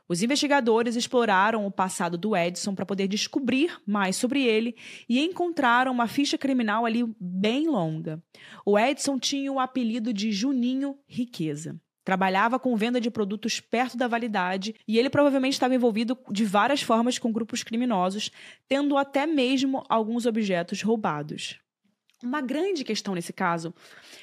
Os 0.07 0.23
investigadores 0.23 0.95
exploraram 0.95 1.67
o 1.67 1.71
passado 1.71 2.19
do 2.19 2.37
Edson 2.37 2.75
para 2.75 2.85
poder 2.85 3.09
descobrir 3.09 3.81
mais 3.87 4.15
sobre 4.15 4.45
ele 4.45 4.77
e 5.09 5.21
encontraram 5.21 5.91
uma 5.91 6.07
ficha 6.07 6.37
criminal 6.37 6.85
ali 6.85 7.03
bem 7.19 7.67
longa. 7.67 8.23
O 8.63 8.79
Edson 8.79 9.19
tinha 9.19 9.51
o 9.51 9.59
apelido 9.59 10.13
de 10.13 10.31
Juninho 10.31 10.99
Riqueza. 11.09 11.81
Trabalhava 12.07 12.57
com 12.57 12.77
venda 12.77 13.01
de 13.01 13.11
produtos 13.11 13.59
perto 13.59 13.97
da 13.97 14.07
validade 14.07 14.77
e 14.87 14.97
ele 14.97 15.11
provavelmente 15.11 15.55
estava 15.55 15.75
envolvido 15.75 16.17
de 16.31 16.45
várias 16.45 16.81
formas 16.81 17.19
com 17.19 17.33
grupos 17.33 17.65
criminosos, 17.65 18.31
tendo 18.69 18.97
até 18.97 19.27
mesmo 19.27 19.83
alguns 19.89 20.25
objetos 20.25 20.83
roubados. 20.83 21.59
Uma 22.23 22.41
grande 22.41 22.85
questão 22.85 23.13
nesse 23.13 23.33
caso 23.33 23.75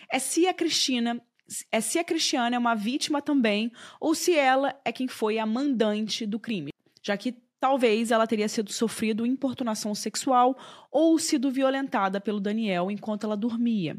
é 0.10 0.18
se 0.18 0.48
a 0.48 0.54
Cristina 0.54 1.22
é 1.70 1.82
se 1.82 2.00
a 2.00 2.06
Cristiana 2.06 2.56
é 2.56 2.60
uma 2.60 2.74
vítima 2.74 3.22
também 3.22 3.70
ou 4.00 4.16
se 4.16 4.34
ela 4.34 4.74
é 4.86 4.92
quem 4.94 5.10
foi 5.10 5.38
a 5.38 5.46
mandante 5.46 6.26
do 6.26 6.40
crime, 6.40 6.72
já 7.04 7.18
que 7.18 7.36
talvez 7.64 8.12
ela 8.12 8.28
teria 8.28 8.50
sido 8.50 8.74
sofrido 8.74 9.26
importunação 9.26 9.96
sexual 9.96 10.54
ou 10.92 11.18
sido 11.18 11.50
violentada 11.50 12.20
pelo 12.20 12.42
Daniel 12.42 12.92
enquanto 12.92 13.24
ela 13.24 13.38
dormia. 13.38 13.96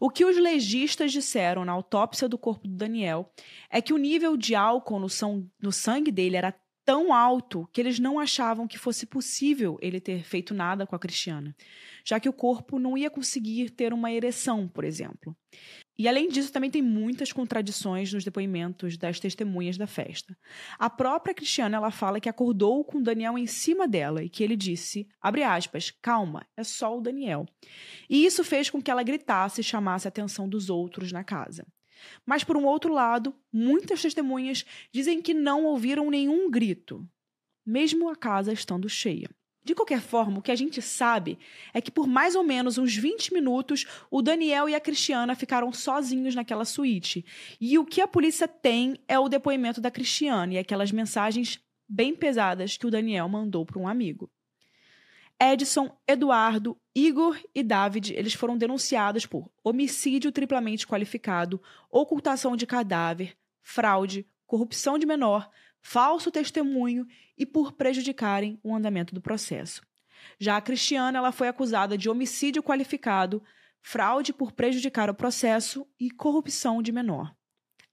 O 0.00 0.08
que 0.08 0.24
os 0.24 0.38
legistas 0.38 1.12
disseram 1.12 1.66
na 1.66 1.72
autópsia 1.72 2.30
do 2.30 2.38
corpo 2.38 2.66
do 2.66 2.74
Daniel 2.74 3.30
é 3.68 3.82
que 3.82 3.92
o 3.92 3.98
nível 3.98 4.38
de 4.38 4.54
álcool 4.54 4.98
no, 5.00 5.08
no 5.60 5.70
sangue 5.70 6.10
dele 6.10 6.36
era 6.36 6.58
tão 6.82 7.12
alto 7.12 7.68
que 7.74 7.80
eles 7.82 7.98
não 7.98 8.18
achavam 8.18 8.66
que 8.66 8.78
fosse 8.78 9.04
possível 9.04 9.76
ele 9.82 10.00
ter 10.00 10.22
feito 10.22 10.54
nada 10.54 10.86
com 10.86 10.96
a 10.96 10.98
Cristiana, 10.98 11.54
já 12.06 12.18
que 12.18 12.28
o 12.28 12.32
corpo 12.32 12.78
não 12.78 12.96
ia 12.96 13.10
conseguir 13.10 13.68
ter 13.68 13.92
uma 13.92 14.10
ereção, 14.10 14.66
por 14.66 14.82
exemplo. 14.82 15.36
E 15.96 16.08
além 16.08 16.28
disso, 16.28 16.52
também 16.52 16.70
tem 16.70 16.82
muitas 16.82 17.32
contradições 17.32 18.12
nos 18.12 18.24
depoimentos 18.24 18.96
das 18.96 19.20
testemunhas 19.20 19.76
da 19.76 19.86
festa. 19.86 20.36
A 20.78 20.90
própria 20.90 21.34
Cristiana 21.34 21.76
ela 21.76 21.90
fala 21.90 22.18
que 22.18 22.28
acordou 22.28 22.84
com 22.84 23.00
Daniel 23.00 23.38
em 23.38 23.46
cima 23.46 23.86
dela 23.86 24.22
e 24.22 24.28
que 24.28 24.42
ele 24.42 24.56
disse, 24.56 25.06
abre 25.20 25.44
aspas, 25.44 25.90
calma, 25.90 26.44
é 26.56 26.64
só 26.64 26.98
o 26.98 27.00
Daniel. 27.00 27.46
E 28.10 28.26
isso 28.26 28.42
fez 28.42 28.68
com 28.68 28.82
que 28.82 28.90
ela 28.90 29.04
gritasse 29.04 29.60
e 29.60 29.64
chamasse 29.64 30.08
a 30.08 30.10
atenção 30.10 30.48
dos 30.48 30.68
outros 30.68 31.12
na 31.12 31.22
casa. 31.22 31.64
Mas 32.26 32.42
por 32.42 32.56
um 32.56 32.64
outro 32.64 32.92
lado, 32.92 33.34
muitas 33.52 34.02
testemunhas 34.02 34.64
dizem 34.92 35.22
que 35.22 35.32
não 35.32 35.64
ouviram 35.64 36.10
nenhum 36.10 36.50
grito, 36.50 37.08
mesmo 37.64 38.08
a 38.08 38.16
casa 38.16 38.52
estando 38.52 38.88
cheia. 38.88 39.28
De 39.64 39.74
qualquer 39.74 40.02
forma, 40.02 40.38
o 40.38 40.42
que 40.42 40.52
a 40.52 40.56
gente 40.56 40.82
sabe 40.82 41.38
é 41.72 41.80
que 41.80 41.90
por 41.90 42.06
mais 42.06 42.34
ou 42.34 42.44
menos 42.44 42.76
uns 42.76 42.94
20 42.94 43.32
minutos, 43.32 43.86
o 44.10 44.20
Daniel 44.20 44.68
e 44.68 44.74
a 44.74 44.80
Cristiana 44.80 45.34
ficaram 45.34 45.72
sozinhos 45.72 46.34
naquela 46.34 46.66
suíte. 46.66 47.24
E 47.58 47.78
o 47.78 47.84
que 47.86 48.02
a 48.02 48.06
polícia 48.06 48.46
tem 48.46 48.98
é 49.08 49.18
o 49.18 49.28
depoimento 49.28 49.80
da 49.80 49.90
Cristiana 49.90 50.52
e 50.52 50.58
aquelas 50.58 50.92
mensagens 50.92 51.58
bem 51.88 52.14
pesadas 52.14 52.76
que 52.76 52.86
o 52.86 52.90
Daniel 52.90 53.26
mandou 53.26 53.64
para 53.64 53.78
um 53.78 53.88
amigo. 53.88 54.30
Edson, 55.40 55.96
Eduardo, 56.06 56.78
Igor 56.94 57.38
e 57.54 57.62
David, 57.62 58.12
eles 58.14 58.34
foram 58.34 58.58
denunciados 58.58 59.24
por 59.24 59.50
homicídio 59.64 60.30
triplamente 60.30 60.86
qualificado, 60.86 61.60
ocultação 61.90 62.54
de 62.54 62.66
cadáver, 62.66 63.34
fraude, 63.62 64.26
corrupção 64.46 64.98
de 64.98 65.06
menor, 65.06 65.50
falso 65.84 66.30
testemunho 66.30 67.06
e 67.36 67.44
por 67.44 67.72
prejudicarem 67.72 68.58
o 68.64 68.74
andamento 68.74 69.14
do 69.14 69.20
processo. 69.20 69.82
Já 70.40 70.56
a 70.56 70.60
Cristiana 70.60 71.18
ela 71.18 71.30
foi 71.30 71.46
acusada 71.46 71.96
de 71.98 72.08
homicídio 72.08 72.62
qualificado, 72.62 73.42
fraude 73.82 74.32
por 74.32 74.50
prejudicar 74.52 75.10
o 75.10 75.14
processo 75.14 75.86
e 76.00 76.10
corrupção 76.10 76.80
de 76.80 76.90
menor. 76.90 77.34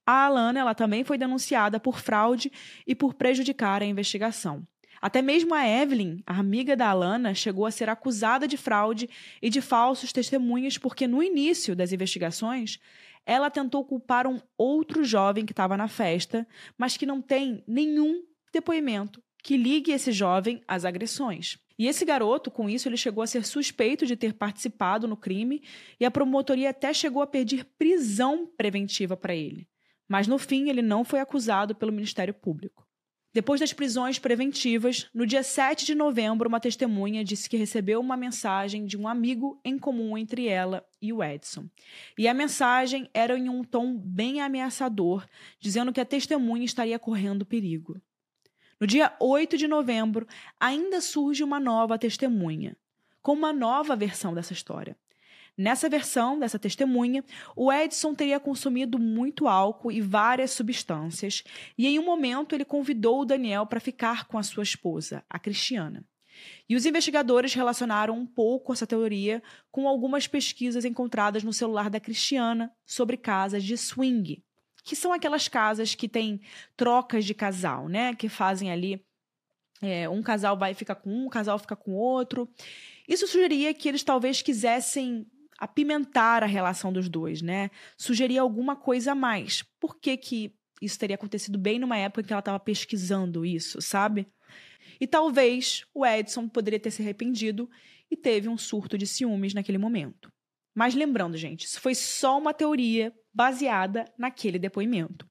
A 0.05 0.25
Alana 0.25 0.59
ela 0.59 0.73
também 0.73 1.03
foi 1.03 1.17
denunciada 1.17 1.79
por 1.79 1.99
fraude 1.99 2.49
e 2.87 2.95
por 2.95 3.13
prejudicar 3.13 3.81
a 3.81 3.85
investigação. 3.85 4.65
Até 5.01 5.21
mesmo 5.21 5.55
a 5.55 5.67
Evelyn, 5.67 6.21
a 6.27 6.37
amiga 6.37 6.75
da 6.75 6.89
Alana, 6.89 7.33
chegou 7.33 7.65
a 7.65 7.71
ser 7.71 7.89
acusada 7.89 8.47
de 8.47 8.55
fraude 8.55 9.09
e 9.41 9.49
de 9.49 9.59
falsos 9.59 10.13
testemunhos 10.13 10.77
porque 10.77 11.07
no 11.07 11.23
início 11.23 11.75
das 11.75 11.91
investigações 11.91 12.79
ela 13.25 13.49
tentou 13.49 13.83
culpar 13.83 14.27
um 14.27 14.39
outro 14.57 15.03
jovem 15.03 15.45
que 15.45 15.53
estava 15.53 15.75
na 15.75 15.87
festa, 15.87 16.47
mas 16.77 16.97
que 16.97 17.05
não 17.05 17.21
tem 17.21 17.63
nenhum 17.67 18.23
depoimento 18.53 19.21
que 19.43 19.57
ligue 19.57 19.91
esse 19.91 20.11
jovem 20.11 20.61
às 20.67 20.85
agressões. 20.85 21.57
E 21.77 21.87
esse 21.87 22.05
garoto, 22.05 22.51
com 22.51 22.69
isso, 22.69 22.87
ele 22.87 22.97
chegou 22.97 23.23
a 23.23 23.27
ser 23.27 23.43
suspeito 23.43 24.05
de 24.05 24.15
ter 24.15 24.33
participado 24.33 25.07
no 25.07 25.17
crime 25.17 25.63
e 25.99 26.05
a 26.05 26.11
promotoria 26.11 26.69
até 26.69 26.93
chegou 26.93 27.23
a 27.23 27.27
pedir 27.27 27.65
prisão 27.77 28.45
preventiva 28.55 29.17
para 29.17 29.35
ele. 29.35 29.67
Mas 30.07 30.27
no 30.27 30.37
fim, 30.37 30.69
ele 30.69 30.83
não 30.83 31.03
foi 31.03 31.19
acusado 31.19 31.73
pelo 31.73 31.91
Ministério 31.91 32.35
Público. 32.35 32.85
Depois 33.33 33.61
das 33.61 33.71
prisões 33.71 34.19
preventivas, 34.19 35.07
no 35.13 35.25
dia 35.25 35.41
7 35.41 35.85
de 35.85 35.95
novembro, 35.95 36.49
uma 36.49 36.59
testemunha 36.59 37.23
disse 37.23 37.49
que 37.49 37.55
recebeu 37.55 38.01
uma 38.01 38.17
mensagem 38.17 38.85
de 38.85 38.97
um 38.97 39.07
amigo 39.07 39.57
em 39.63 39.79
comum 39.79 40.17
entre 40.17 40.47
ela 40.49 40.85
e 41.01 41.13
o 41.13 41.23
Edson. 41.23 41.69
E 42.17 42.27
a 42.27 42.33
mensagem 42.33 43.09
era 43.13 43.37
em 43.37 43.47
um 43.47 43.63
tom 43.63 43.95
bem 43.95 44.41
ameaçador, 44.41 45.25
dizendo 45.59 45.93
que 45.93 46.01
a 46.01 46.05
testemunha 46.05 46.65
estaria 46.65 46.99
correndo 46.99 47.45
perigo. 47.45 48.01
No 48.77 48.85
dia 48.85 49.15
8 49.17 49.57
de 49.57 49.67
novembro, 49.67 50.27
ainda 50.59 50.99
surge 50.99 51.41
uma 51.41 51.59
nova 51.59 51.97
testemunha, 51.97 52.75
com 53.21 53.31
uma 53.31 53.53
nova 53.53 53.95
versão 53.95 54.33
dessa 54.33 54.51
história. 54.51 54.97
Nessa 55.57 55.89
versão 55.89 56.39
dessa 56.39 56.57
testemunha, 56.57 57.23
o 57.55 57.71
Edson 57.71 58.15
teria 58.15 58.39
consumido 58.39 58.97
muito 58.97 59.47
álcool 59.47 59.91
e 59.91 60.01
várias 60.01 60.51
substâncias, 60.51 61.43
e 61.77 61.87
em 61.87 61.99
um 61.99 62.05
momento 62.05 62.55
ele 62.55 62.65
convidou 62.65 63.21
o 63.21 63.25
Daniel 63.25 63.65
para 63.65 63.79
ficar 63.79 64.25
com 64.25 64.37
a 64.37 64.43
sua 64.43 64.63
esposa, 64.63 65.23
a 65.29 65.37
Cristiana. 65.37 66.05
E 66.67 66.75
os 66.75 66.85
investigadores 66.85 67.53
relacionaram 67.53 68.17
um 68.17 68.25
pouco 68.25 68.73
essa 68.73 68.87
teoria 68.87 69.43
com 69.69 69.87
algumas 69.87 70.25
pesquisas 70.27 70.85
encontradas 70.85 71.43
no 71.43 71.53
celular 71.53 71.89
da 71.89 71.99
Cristiana 71.99 72.71
sobre 72.85 73.17
casas 73.17 73.63
de 73.63 73.77
swing, 73.77 74.43
que 74.83 74.95
são 74.95 75.13
aquelas 75.13 75.47
casas 75.47 75.93
que 75.93 76.07
têm 76.07 76.41
trocas 76.75 77.25
de 77.25 77.33
casal, 77.33 77.87
né? 77.87 78.15
Que 78.15 78.29
fazem 78.29 78.71
ali 78.71 79.03
é, 79.81 80.07
um 80.07 80.21
casal 80.21 80.55
vai 80.55 80.73
ficar 80.73 80.95
com 80.95 81.09
um, 81.09 81.25
um 81.25 81.29
casal 81.29 81.57
fica 81.57 81.75
com 81.75 81.93
outro. 81.93 82.47
Isso 83.07 83.27
sugeria 83.27 83.73
que 83.73 83.89
eles 83.89 84.03
talvez 84.03 84.41
quisessem 84.41 85.25
apimentar 85.61 86.41
a 86.41 86.47
relação 86.47 86.91
dos 86.91 87.07
dois, 87.07 87.39
né? 87.43 87.69
Sugerir 87.95 88.39
alguma 88.39 88.75
coisa 88.75 89.11
a 89.11 89.15
mais. 89.15 89.63
Por 89.79 89.99
que, 89.99 90.17
que 90.17 90.55
isso 90.81 90.97
teria 90.97 91.13
acontecido 91.15 91.59
bem 91.59 91.77
numa 91.77 91.95
época 91.95 92.21
em 92.21 92.23
que 92.25 92.33
ela 92.33 92.39
estava 92.39 92.59
pesquisando 92.59 93.45
isso, 93.45 93.79
sabe? 93.79 94.27
E 94.99 95.05
talvez 95.05 95.85
o 95.93 96.03
Edson 96.03 96.49
poderia 96.49 96.79
ter 96.79 96.89
se 96.89 97.03
arrependido 97.03 97.69
e 98.09 98.17
teve 98.17 98.49
um 98.49 98.57
surto 98.57 98.97
de 98.97 99.05
ciúmes 99.05 99.53
naquele 99.53 99.77
momento. 99.77 100.33
Mas 100.73 100.95
lembrando, 100.95 101.37
gente, 101.37 101.65
isso 101.65 101.79
foi 101.79 101.93
só 101.93 102.39
uma 102.39 102.55
teoria 102.55 103.13
baseada 103.31 104.11
naquele 104.17 104.57
depoimento. 104.57 105.29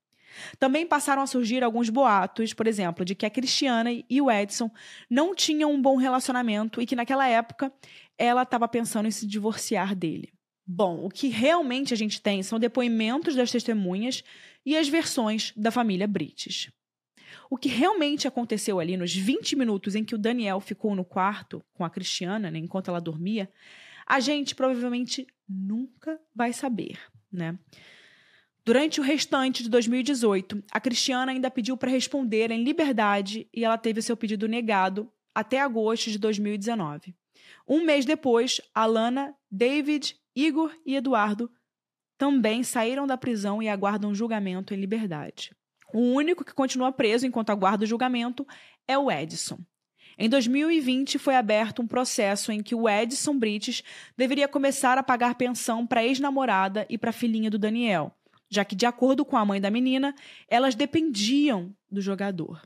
Também 0.61 0.87
passaram 0.87 1.23
a 1.23 1.27
surgir 1.27 1.65
alguns 1.65 1.91
boatos, 1.91 2.55
por 2.55 2.69
exemplo, 2.69 3.05
de 3.05 3.17
que 3.17 3.27
a 3.27 3.31
Cristiana 3.31 3.91
e 4.09 4.21
o 4.21 4.31
Edson 4.31 4.71
não 5.09 5.35
tinham 5.35 5.73
um 5.73 5.83
bom 5.83 5.97
relacionamento 5.97 6.81
e 6.81 6.87
que 6.87 6.95
naquela 6.95 7.27
época 7.27 7.73
ela 8.21 8.43
estava 8.43 8.69
pensando 8.69 9.09
em 9.09 9.11
se 9.11 9.27
divorciar 9.27 9.97
dele. 9.97 10.31
Bom, 10.67 11.05
o 11.05 11.09
que 11.09 11.29
realmente 11.29 11.95
a 11.95 11.97
gente 11.97 12.21
tem 12.21 12.43
são 12.43 12.59
depoimentos 12.59 13.35
das 13.35 13.51
testemunhas 13.51 14.23
e 14.65 14.77
as 14.77 14.89
versões 14.89 15.53
da 15.57 15.71
família 15.71 16.07
Brites. 16.07 16.71
O 17.49 17.57
que 17.57 17.69
realmente 17.69 18.29
aconteceu 18.29 18.79
ali 18.79 18.97
nos 18.97 19.15
20 19.15 19.57
minutos 19.57 19.95
em 19.95 20.05
que 20.05 20.15
o 20.15 20.19
Daniel 20.19 20.61
ficou 20.61 20.95
no 20.95 21.05
quarto 21.05 21.65
com 21.73 21.85
a 21.85 21.91
Cristiana, 21.91 22.51
né, 22.51 22.59
enquanto 22.59 22.89
ela 22.89 23.01
dormia, 23.01 23.51
A 24.07 24.19
gente 24.19 24.57
provavelmente 24.57 25.25
nunca 25.49 26.21
vai 26.35 26.53
saber, 26.53 26.99
né? 27.31 27.57
Durante 28.65 29.01
o 29.01 29.05
restante 29.05 29.63
de 29.63 29.71
2018, 29.71 30.65
a 30.73 30.81
Cristiana 30.81 31.31
ainda 31.31 31.49
pediu 31.49 31.77
para 31.77 31.93
responder 31.93 32.51
em 32.51 32.65
liberdade 32.65 33.49
e 33.55 33.65
ela 33.65 33.79
teve 33.79 34.03
seu 34.03 34.17
pedido 34.17 34.49
negado 34.49 35.09
até 35.33 35.61
agosto 35.61 36.11
de 36.11 36.19
2019. 36.19 37.15
Um 37.73 37.85
mês 37.85 38.05
depois, 38.05 38.61
Alana, 38.75 39.33
David, 39.49 40.17
Igor 40.35 40.75
e 40.85 40.97
Eduardo 40.97 41.49
também 42.19 42.65
saíram 42.65 43.07
da 43.07 43.17
prisão 43.17 43.63
e 43.63 43.69
aguardam 43.69 44.13
julgamento 44.13 44.75
em 44.75 44.77
liberdade. 44.77 45.55
O 45.95 46.01
único 46.01 46.45
que 46.45 46.53
continua 46.53 46.91
preso 46.91 47.29
enquanto 47.29 47.51
aguarda 47.51 47.85
o 47.85 47.87
julgamento 47.87 48.45
é 48.89 48.99
o 48.99 49.09
Edson. 49.09 49.61
Em 50.19 50.29
2020, 50.29 51.17
foi 51.17 51.37
aberto 51.37 51.81
um 51.81 51.87
processo 51.87 52.51
em 52.51 52.61
que 52.61 52.75
o 52.75 52.89
Edson 52.89 53.39
Brites 53.39 53.85
deveria 54.17 54.49
começar 54.49 54.99
a 54.99 55.03
pagar 55.03 55.37
pensão 55.37 55.87
para 55.87 56.01
a 56.01 56.05
ex-namorada 56.05 56.85
e 56.91 56.99
para 56.99 57.11
a 57.11 57.13
filhinha 57.13 57.49
do 57.49 57.59
Daniel, 57.59 58.13
já 58.51 58.65
que, 58.65 58.75
de 58.75 58.85
acordo 58.85 59.25
com 59.25 59.37
a 59.37 59.45
mãe 59.45 59.61
da 59.61 59.71
menina, 59.71 60.13
elas 60.49 60.75
dependiam 60.75 61.73
do 61.89 62.01
jogador. 62.01 62.61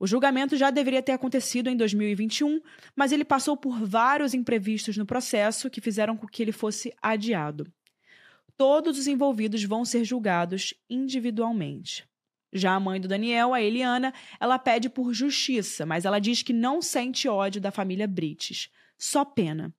O 0.00 0.06
julgamento 0.06 0.56
já 0.56 0.70
deveria 0.70 1.02
ter 1.02 1.12
acontecido 1.12 1.68
em 1.68 1.76
2021, 1.76 2.60
mas 2.94 3.10
ele 3.10 3.24
passou 3.24 3.56
por 3.56 3.84
vários 3.84 4.32
imprevistos 4.32 4.96
no 4.96 5.04
processo 5.04 5.68
que 5.68 5.80
fizeram 5.80 6.16
com 6.16 6.26
que 6.26 6.42
ele 6.42 6.52
fosse 6.52 6.94
adiado. 7.02 7.66
Todos 8.56 8.98
os 8.98 9.06
envolvidos 9.06 9.62
vão 9.64 9.84
ser 9.84 10.04
julgados 10.04 10.72
individualmente. 10.88 12.06
Já 12.52 12.74
a 12.74 12.80
mãe 12.80 13.00
do 13.00 13.08
Daniel, 13.08 13.52
a 13.52 13.60
Eliana, 13.60 14.12
ela 14.40 14.58
pede 14.58 14.88
por 14.88 15.12
justiça, 15.12 15.84
mas 15.84 16.04
ela 16.04 16.18
diz 16.18 16.42
que 16.42 16.52
não 16.52 16.80
sente 16.80 17.28
ódio 17.28 17.60
da 17.60 17.70
família 17.70 18.06
Brites, 18.06 18.70
só 18.96 19.24
pena. 19.24 19.74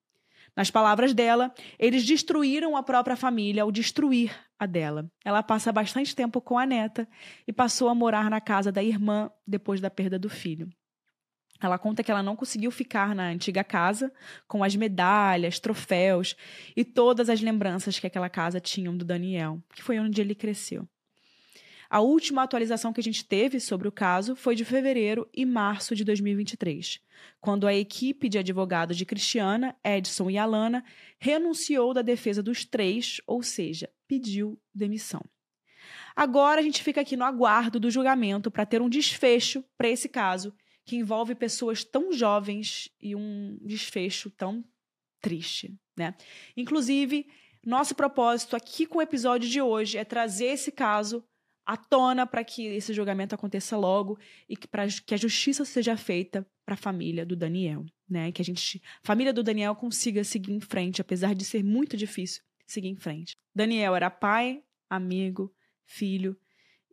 Nas 0.56 0.70
palavras 0.70 1.14
dela, 1.14 1.54
eles 1.78 2.06
destruíram 2.06 2.76
a 2.76 2.84
própria 2.84 3.16
família 3.16 3.64
ao 3.64 3.72
destruir 3.72 4.36
a 4.58 4.66
dela. 4.66 5.10
Ela 5.24 5.42
passa 5.42 5.72
bastante 5.72 6.16
tempo 6.16 6.42
com 6.42 6.58
a 6.58 6.66
neta 6.66 7.08
e 7.48 7.54
passou 7.54 7.90
a 7.90 7.96
morar 7.96 8.30
na 8.30 8.42
casa 8.42 8.72
da 8.72 8.84
irmã 8.84 9.32
depois 9.48 9.80
da 9.80 9.90
perda 9.90 10.20
do 10.20 10.30
filho. 10.30 10.70
Ela 11.62 11.78
conta 11.78 12.04
que 12.04 12.10
ela 12.10 12.24
não 12.24 12.36
conseguiu 12.36 12.72
ficar 12.72 13.14
na 13.14 13.28
antiga 13.28 13.64
casa 13.64 14.12
com 14.48 14.64
as 14.64 14.76
medalhas, 14.76 15.60
troféus 15.60 16.36
e 16.76 16.86
todas 16.86 17.30
as 17.30 17.42
lembranças 17.42 18.00
que 18.00 18.08
aquela 18.08 18.30
casa 18.30 18.62
tinha 18.62 18.92
do 18.92 19.04
Daniel, 19.04 19.62
que 19.74 19.84
foi 19.84 20.00
onde 20.00 20.22
ele 20.22 20.34
cresceu. 20.34 20.88
A 21.90 22.02
última 22.02 22.44
atualização 22.44 22.94
que 22.94 23.00
a 23.00 23.04
gente 23.04 23.26
teve 23.26 23.60
sobre 23.60 23.88
o 23.88 23.92
caso 23.92 24.36
foi 24.36 24.54
de 24.54 24.64
fevereiro 24.64 25.28
e 25.34 25.44
março 25.44 25.96
de 25.96 26.04
2023, 26.04 27.00
quando 27.42 27.66
a 27.66 27.74
equipe 27.74 28.30
de 28.30 28.38
advogados 28.38 28.96
de 28.96 29.08
Cristiana, 29.08 29.76
Edson 29.84 30.30
e 30.30 30.38
Alana 30.38 30.86
renunciou 31.18 31.92
da 31.92 32.04
defesa 32.04 32.44
dos 32.44 32.64
três, 32.64 33.20
ou 33.26 33.42
seja, 33.42 33.90
pediu 34.08 34.62
demissão. 34.72 35.26
Agora 36.16 36.60
a 36.60 36.64
gente 36.64 36.84
fica 36.84 37.02
aqui 37.02 37.18
no 37.18 37.24
aguardo 37.24 37.80
do 37.80 37.90
julgamento 37.90 38.52
para 38.52 38.68
ter 38.68 38.84
um 38.84 38.90
desfecho 38.90 39.64
para 39.76 39.90
esse 39.90 40.08
caso 40.08 40.54
que 40.86 40.96
envolve 40.96 41.34
pessoas 41.34 41.84
tão 41.84 42.14
jovens 42.14 42.92
e 43.02 43.16
um 43.16 43.58
desfecho 43.62 44.30
tão 44.30 44.64
triste, 45.20 45.76
né? 45.98 46.14
Inclusive, 46.56 47.28
nosso 47.66 47.96
propósito 47.96 48.56
aqui 48.56 48.86
com 48.86 49.00
o 49.00 49.02
episódio 49.02 49.50
de 49.50 49.60
hoje 49.60 49.98
é 49.98 50.06
trazer 50.06 50.48
esse 50.48 50.72
caso 50.72 51.24
à 51.66 51.78
tona 51.78 52.26
para 52.26 52.44
que 52.44 52.66
esse 52.66 52.94
julgamento 52.94 53.36
aconteça 53.36 53.78
logo 53.78 54.18
e 54.48 54.56
que, 54.56 54.68
pra, 54.68 54.88
que 54.88 55.14
a 55.14 55.18
justiça 55.18 55.64
seja 55.66 55.96
feita 55.96 56.46
para 56.66 56.74
a 56.74 56.78
família 56.78 57.26
do 57.26 57.36
Daniel, 57.36 57.86
né? 58.08 58.32
Que 58.32 58.42
a 58.42 58.46
gente, 58.46 58.82
família 59.04 59.34
do 59.34 59.44
Daniel 59.44 59.76
consiga 59.76 60.24
seguir 60.24 60.54
em 60.54 60.60
frente, 60.60 61.02
apesar 61.02 61.36
de 61.36 61.46
ser 61.46 61.64
muito 61.64 61.96
difícil 61.96 62.44
seguir 62.66 62.90
em 62.90 62.96
frente. 62.96 63.36
Daniel 63.54 63.96
era 63.96 64.10
pai, 64.10 64.64
amigo, 64.90 65.54
filho 65.86 66.38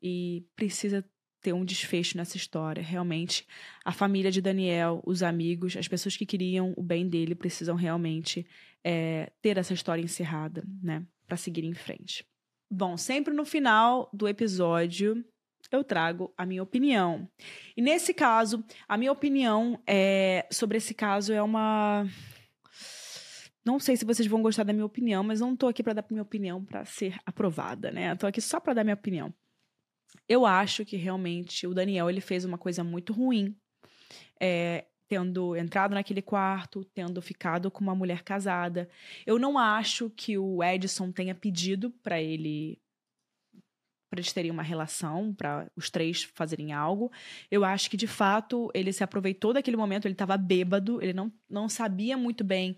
e 0.03 0.47
precisa 0.55 1.05
ter 1.41 1.53
um 1.53 1.65
desfecho 1.65 2.17
nessa 2.17 2.37
história. 2.37 2.83
Realmente, 2.83 3.47
a 3.85 3.93
família 3.93 4.31
de 4.31 4.41
Daniel, 4.41 5.03
os 5.07 5.23
amigos, 5.23 5.77
as 5.77 5.87
pessoas 5.87 6.17
que 6.17 6.27
queriam 6.27 6.75
o 6.77 6.83
bem 6.83 7.09
dele 7.09 7.35
precisam 7.35 7.77
realmente 7.77 8.47
é, 8.83 9.33
ter 9.41 9.57
essa 9.57 9.73
história 9.73 10.03
encerrada, 10.03 10.65
né? 10.83 11.07
Para 11.27 11.37
seguir 11.37 11.65
em 11.65 11.75
frente. 11.75 12.27
Bom, 12.71 12.97
sempre 12.97 13.33
no 13.33 13.45
final 13.45 14.11
do 14.13 14.27
episódio 14.27 15.25
eu 15.71 15.83
trago 15.83 16.33
a 16.37 16.47
minha 16.47 16.63
opinião. 16.63 17.29
E 17.77 17.83
nesse 17.83 18.15
caso, 18.15 18.65
a 18.89 18.97
minha 18.97 19.11
opinião 19.11 19.81
é 19.87 20.47
sobre 20.51 20.79
esse 20.79 20.95
caso 20.95 21.33
é 21.33 21.43
uma 21.43 22.07
não 23.65 23.81
sei 23.81 23.97
se 23.97 24.05
vocês 24.05 24.29
vão 24.29 24.43
gostar 24.43 24.63
da 24.63 24.73
minha 24.73 24.87
opinião, 24.87 25.25
mas 25.25 25.41
não 25.41 25.57
tô 25.57 25.67
aqui 25.67 25.83
para 25.83 25.95
dar 25.95 26.05
minha 26.09 26.23
opinião 26.23 26.65
para 26.65 26.85
ser 26.85 27.19
aprovada, 27.27 27.91
né? 27.91 28.13
Eu 28.13 28.17
tô 28.17 28.25
aqui 28.25 28.41
só 28.41 28.61
para 28.61 28.75
dar 28.75 28.85
minha 28.85 28.95
opinião. 28.95 29.35
Eu 30.29 30.47
acho 30.47 30.85
que 30.85 30.97
realmente 30.97 31.67
o 31.67 31.75
Daniel 31.75 32.09
ele 32.09 32.21
fez 32.21 32.45
uma 32.45 32.57
coisa 32.57 32.85
muito 32.85 33.13
ruim. 33.13 33.57
É, 34.41 34.87
tendo 35.09 35.55
entrado 35.57 35.95
naquele 35.95 36.23
quarto, 36.23 36.85
tendo 36.85 37.23
ficado 37.23 37.71
com 37.71 37.81
uma 37.81 37.95
mulher 37.95 38.23
casada. 38.23 38.89
Eu 39.25 39.39
não 39.39 39.59
acho 39.59 40.11
que 40.11 40.37
o 40.37 40.63
Edson 40.63 41.13
tenha 41.13 41.35
pedido 41.35 41.91
para 42.03 42.21
ele 42.21 42.79
para 44.09 44.21
eles 44.21 44.33
terem 44.33 44.53
uma 44.53 44.63
relação, 44.63 45.35
para 45.35 45.67
os 45.75 45.91
três 45.91 46.23
fazerem 46.23 46.73
algo. 46.73 47.11
Eu 47.51 47.65
acho 47.65 47.91
que 47.91 47.97
de 47.97 48.07
fato 48.07 48.71
ele 48.73 48.93
se 48.93 49.03
aproveitou 49.03 49.53
daquele 49.53 49.77
momento, 49.77 50.07
ele 50.07 50.15
estava 50.15 50.37
bêbado, 50.37 51.03
ele 51.03 51.13
não, 51.13 51.31
não 51.51 51.69
sabia 51.69 52.17
muito 52.17 52.45
bem. 52.45 52.77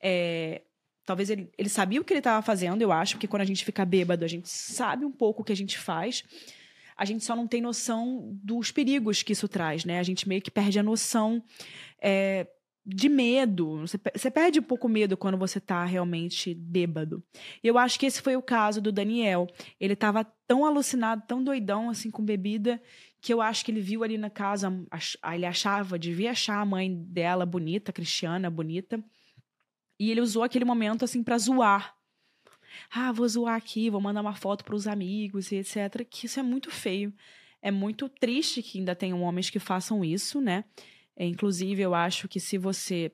É, 0.00 0.62
talvez 1.04 1.30
ele, 1.30 1.50
ele 1.58 1.68
sabia 1.68 2.00
o 2.00 2.04
que 2.04 2.12
ele 2.12 2.20
estava 2.20 2.40
fazendo, 2.42 2.80
eu 2.80 2.92
acho, 2.92 3.14
porque 3.16 3.26
quando 3.26 3.42
a 3.42 3.46
gente 3.46 3.64
fica 3.64 3.84
bêbado, 3.84 4.24
a 4.24 4.28
gente 4.28 4.48
sabe 4.48 5.04
um 5.04 5.10
pouco 5.10 5.42
o 5.42 5.44
que 5.44 5.52
a 5.52 5.56
gente 5.56 5.76
faz 5.76 6.24
a 6.98 7.04
gente 7.04 7.24
só 7.24 7.36
não 7.36 7.46
tem 7.46 7.62
noção 7.62 8.36
dos 8.42 8.72
perigos 8.72 9.22
que 9.22 9.32
isso 9.32 9.46
traz, 9.46 9.84
né? 9.84 10.00
A 10.00 10.02
gente 10.02 10.28
meio 10.28 10.42
que 10.42 10.50
perde 10.50 10.80
a 10.80 10.82
noção 10.82 11.40
é, 12.02 12.44
de 12.84 13.08
medo. 13.08 13.78
Você, 13.78 14.00
você 14.16 14.28
perde 14.28 14.58
um 14.58 14.64
pouco 14.64 14.88
medo 14.88 15.16
quando 15.16 15.38
você 15.38 15.60
tá 15.60 15.84
realmente 15.84 16.52
bêbado. 16.52 17.22
E 17.62 17.68
eu 17.68 17.78
acho 17.78 18.00
que 18.00 18.06
esse 18.06 18.20
foi 18.20 18.34
o 18.34 18.42
caso 18.42 18.80
do 18.82 18.90
Daniel. 18.90 19.46
Ele 19.78 19.94
tava 19.94 20.24
tão 20.44 20.66
alucinado, 20.66 21.22
tão 21.24 21.42
doidão, 21.42 21.88
assim, 21.88 22.10
com 22.10 22.24
bebida, 22.24 22.82
que 23.20 23.32
eu 23.32 23.40
acho 23.40 23.64
que 23.64 23.70
ele 23.70 23.80
viu 23.80 24.02
ali 24.02 24.18
na 24.18 24.28
casa, 24.28 24.72
ele 25.32 25.46
achava, 25.46 25.96
devia 25.96 26.32
achar 26.32 26.60
a 26.60 26.66
mãe 26.66 26.92
dela 27.04 27.46
bonita, 27.46 27.92
cristiana, 27.92 28.50
bonita. 28.50 29.02
E 30.00 30.10
ele 30.10 30.20
usou 30.20 30.42
aquele 30.42 30.64
momento, 30.64 31.04
assim, 31.04 31.22
para 31.22 31.38
zoar 31.38 31.97
ah, 32.90 33.12
vou 33.12 33.28
zoar 33.28 33.56
aqui, 33.56 33.90
vou 33.90 34.00
mandar 34.00 34.20
uma 34.20 34.34
foto 34.34 34.64
para 34.64 34.74
os 34.74 34.86
amigos 34.86 35.52
e 35.52 35.56
etc. 35.56 36.04
Que 36.08 36.26
isso 36.26 36.40
é 36.40 36.42
muito 36.42 36.70
feio. 36.70 37.12
É 37.60 37.70
muito 37.70 38.08
triste 38.08 38.62
que 38.62 38.78
ainda 38.78 38.94
tenham 38.94 39.22
homens 39.22 39.50
que 39.50 39.58
façam 39.58 40.04
isso, 40.04 40.40
né? 40.40 40.64
É, 41.16 41.26
inclusive, 41.26 41.82
eu 41.82 41.94
acho 41.94 42.28
que 42.28 42.38
se 42.38 42.56
você, 42.56 43.10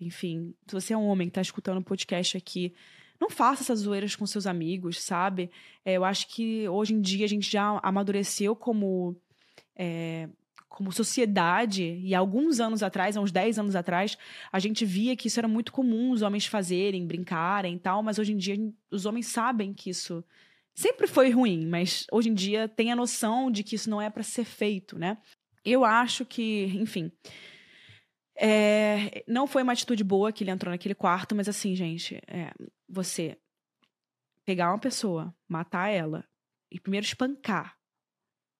enfim, 0.00 0.54
se 0.66 0.72
você 0.72 0.94
é 0.94 0.96
um 0.96 1.06
homem 1.06 1.28
que 1.28 1.32
está 1.32 1.42
escutando 1.42 1.78
o 1.78 1.84
podcast 1.84 2.36
aqui, 2.36 2.72
não 3.20 3.30
faça 3.30 3.62
essas 3.62 3.80
zoeiras 3.80 4.16
com 4.16 4.26
seus 4.26 4.46
amigos, 4.46 5.00
sabe? 5.00 5.50
É, 5.84 5.92
eu 5.92 6.04
acho 6.04 6.26
que 6.28 6.66
hoje 6.68 6.94
em 6.94 7.00
dia 7.00 7.24
a 7.24 7.28
gente 7.28 7.50
já 7.50 7.78
amadureceu 7.82 8.56
como 8.56 9.14
é, 9.76 10.28
como 10.72 10.90
sociedade, 10.90 12.00
e 12.02 12.14
alguns 12.14 12.58
anos 12.58 12.82
atrás, 12.82 13.16
há 13.16 13.20
uns 13.20 13.30
10 13.30 13.58
anos 13.58 13.76
atrás, 13.76 14.16
a 14.50 14.58
gente 14.58 14.84
via 14.84 15.14
que 15.14 15.28
isso 15.28 15.38
era 15.38 15.46
muito 15.46 15.70
comum 15.70 16.10
os 16.10 16.22
homens 16.22 16.46
fazerem, 16.46 17.06
brincarem 17.06 17.76
e 17.76 17.78
tal, 17.78 18.02
mas 18.02 18.18
hoje 18.18 18.32
em 18.32 18.36
dia 18.36 18.56
os 18.90 19.06
homens 19.06 19.26
sabem 19.26 19.72
que 19.72 19.90
isso 19.90 20.24
sempre 20.74 21.06
foi 21.06 21.30
ruim, 21.30 21.66
mas 21.66 22.06
hoje 22.10 22.30
em 22.30 22.34
dia 22.34 22.68
tem 22.68 22.90
a 22.90 22.96
noção 22.96 23.50
de 23.50 23.62
que 23.62 23.76
isso 23.76 23.90
não 23.90 24.00
é 24.00 24.08
para 24.08 24.22
ser 24.22 24.44
feito, 24.44 24.98
né? 24.98 25.18
Eu 25.64 25.84
acho 25.84 26.24
que, 26.24 26.64
enfim, 26.74 27.12
é, 28.34 29.22
não 29.28 29.46
foi 29.46 29.62
uma 29.62 29.72
atitude 29.72 30.02
boa 30.02 30.32
que 30.32 30.42
ele 30.42 30.50
entrou 30.50 30.70
naquele 30.70 30.94
quarto, 30.94 31.34
mas 31.34 31.48
assim, 31.48 31.76
gente, 31.76 32.16
é, 32.26 32.50
você 32.88 33.38
pegar 34.44 34.70
uma 34.70 34.78
pessoa, 34.78 35.34
matar 35.48 35.88
ela 35.88 36.24
e 36.70 36.80
primeiro 36.80 37.06
espancar, 37.06 37.76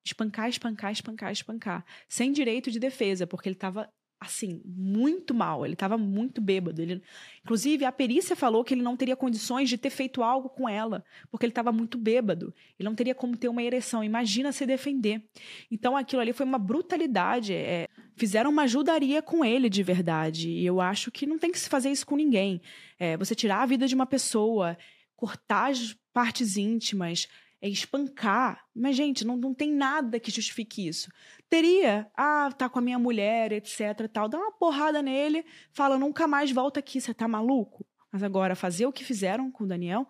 espancar, 0.04 0.48
espancar, 0.48 0.92
espancar, 0.92 1.32
espancar, 1.32 1.84
sem 2.08 2.32
direito 2.32 2.70
de 2.70 2.78
defesa, 2.78 3.26
porque 3.26 3.48
ele 3.48 3.56
estava 3.56 3.88
assim, 4.22 4.62
muito 4.64 5.34
mal, 5.34 5.64
ele 5.64 5.74
estava 5.74 5.98
muito 5.98 6.40
bêbado. 6.40 6.80
Ele, 6.80 7.02
inclusive, 7.42 7.84
a 7.84 7.92
perícia 7.92 8.36
falou 8.36 8.62
que 8.62 8.72
ele 8.72 8.82
não 8.82 8.96
teria 8.96 9.16
condições 9.16 9.68
de 9.68 9.76
ter 9.76 9.90
feito 9.90 10.22
algo 10.22 10.48
com 10.48 10.68
ela, 10.68 11.04
porque 11.30 11.44
ele 11.44 11.50
estava 11.50 11.72
muito 11.72 11.98
bêbado. 11.98 12.54
Ele 12.78 12.88
não 12.88 12.94
teria 12.94 13.14
como 13.14 13.36
ter 13.36 13.48
uma 13.48 13.62
ereção. 13.62 14.04
Imagina 14.04 14.52
se 14.52 14.64
defender. 14.64 15.22
Então, 15.70 15.96
aquilo 15.96 16.22
ali 16.22 16.32
foi 16.32 16.46
uma 16.46 16.58
brutalidade. 16.58 17.52
É, 17.52 17.88
fizeram 18.16 18.50
uma 18.50 18.62
ajudaria 18.62 19.20
com 19.20 19.44
ele 19.44 19.68
de 19.68 19.82
verdade. 19.82 20.48
E 20.48 20.64
eu 20.64 20.80
acho 20.80 21.10
que 21.10 21.26
não 21.26 21.38
tem 21.38 21.50
que 21.50 21.58
se 21.58 21.68
fazer 21.68 21.90
isso 21.90 22.06
com 22.06 22.16
ninguém. 22.16 22.62
É, 22.98 23.16
você 23.16 23.34
tirar 23.34 23.62
a 23.62 23.66
vida 23.66 23.86
de 23.86 23.94
uma 23.94 24.06
pessoa, 24.06 24.78
cortar 25.16 25.70
as 25.70 25.96
partes 26.12 26.56
íntimas, 26.56 27.26
é 27.62 27.68
espancar. 27.68 28.66
Mas, 28.74 28.96
gente, 28.96 29.24
não, 29.24 29.36
não 29.36 29.54
tem 29.54 29.72
nada 29.72 30.18
que 30.18 30.32
justifique 30.32 30.86
isso. 30.86 31.10
Teria, 31.48 32.10
ah, 32.16 32.50
tá 32.58 32.68
com 32.68 32.80
a 32.80 32.82
minha 32.82 32.98
mulher, 32.98 33.52
etc 33.52 34.08
tal. 34.12 34.28
Dá 34.28 34.36
uma 34.36 34.50
porrada 34.50 35.00
nele, 35.00 35.44
fala, 35.72 35.96
nunca 35.96 36.26
mais 36.26 36.50
volta 36.50 36.80
aqui, 36.80 37.00
você 37.00 37.14
tá 37.14 37.28
maluco? 37.28 37.86
Mas 38.10 38.24
agora, 38.24 38.56
fazer 38.56 38.84
o 38.84 38.92
que 38.92 39.04
fizeram 39.04 39.50
com 39.50 39.62
o 39.62 39.66
Daniel 39.66 40.06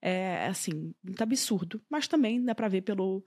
é, 0.00 0.46
assim, 0.46 0.94
muito 1.04 1.22
absurdo. 1.22 1.82
Mas 1.88 2.08
também 2.08 2.42
dá 2.42 2.54
pra 2.54 2.66
ver 2.66 2.80
pelo, 2.80 3.22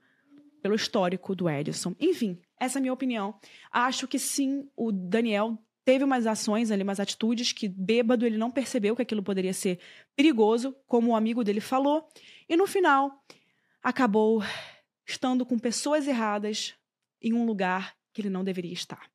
pelo 0.60 0.74
histórico 0.74 1.34
do 1.34 1.48
Edson. 1.48 1.94
Enfim, 2.00 2.38
essa 2.58 2.78
é 2.78 2.80
a 2.80 2.82
minha 2.82 2.92
opinião. 2.92 3.38
Acho 3.70 4.08
que 4.08 4.18
sim, 4.18 4.68
o 4.76 4.90
Daniel 4.90 5.56
teve 5.84 6.02
umas 6.02 6.26
ações 6.26 6.70
ali, 6.70 6.82
umas 6.82 6.98
atitudes 6.98 7.52
que 7.52 7.68
bêbado 7.68 8.26
ele 8.26 8.38
não 8.38 8.50
percebeu 8.50 8.96
que 8.96 9.02
aquilo 9.02 9.22
poderia 9.22 9.52
ser 9.52 9.78
perigoso, 10.16 10.74
como 10.86 11.12
o 11.12 11.16
amigo 11.16 11.44
dele 11.44 11.60
falou, 11.60 12.08
e 12.48 12.56
no 12.56 12.66
final 12.66 13.22
acabou 13.84 14.42
estando 15.06 15.44
com 15.44 15.58
pessoas 15.58 16.08
erradas 16.08 16.74
em 17.20 17.34
um 17.34 17.44
lugar 17.44 17.94
que 18.14 18.22
ele 18.22 18.30
não 18.30 18.42
deveria 18.42 18.72
estar. 18.72 19.10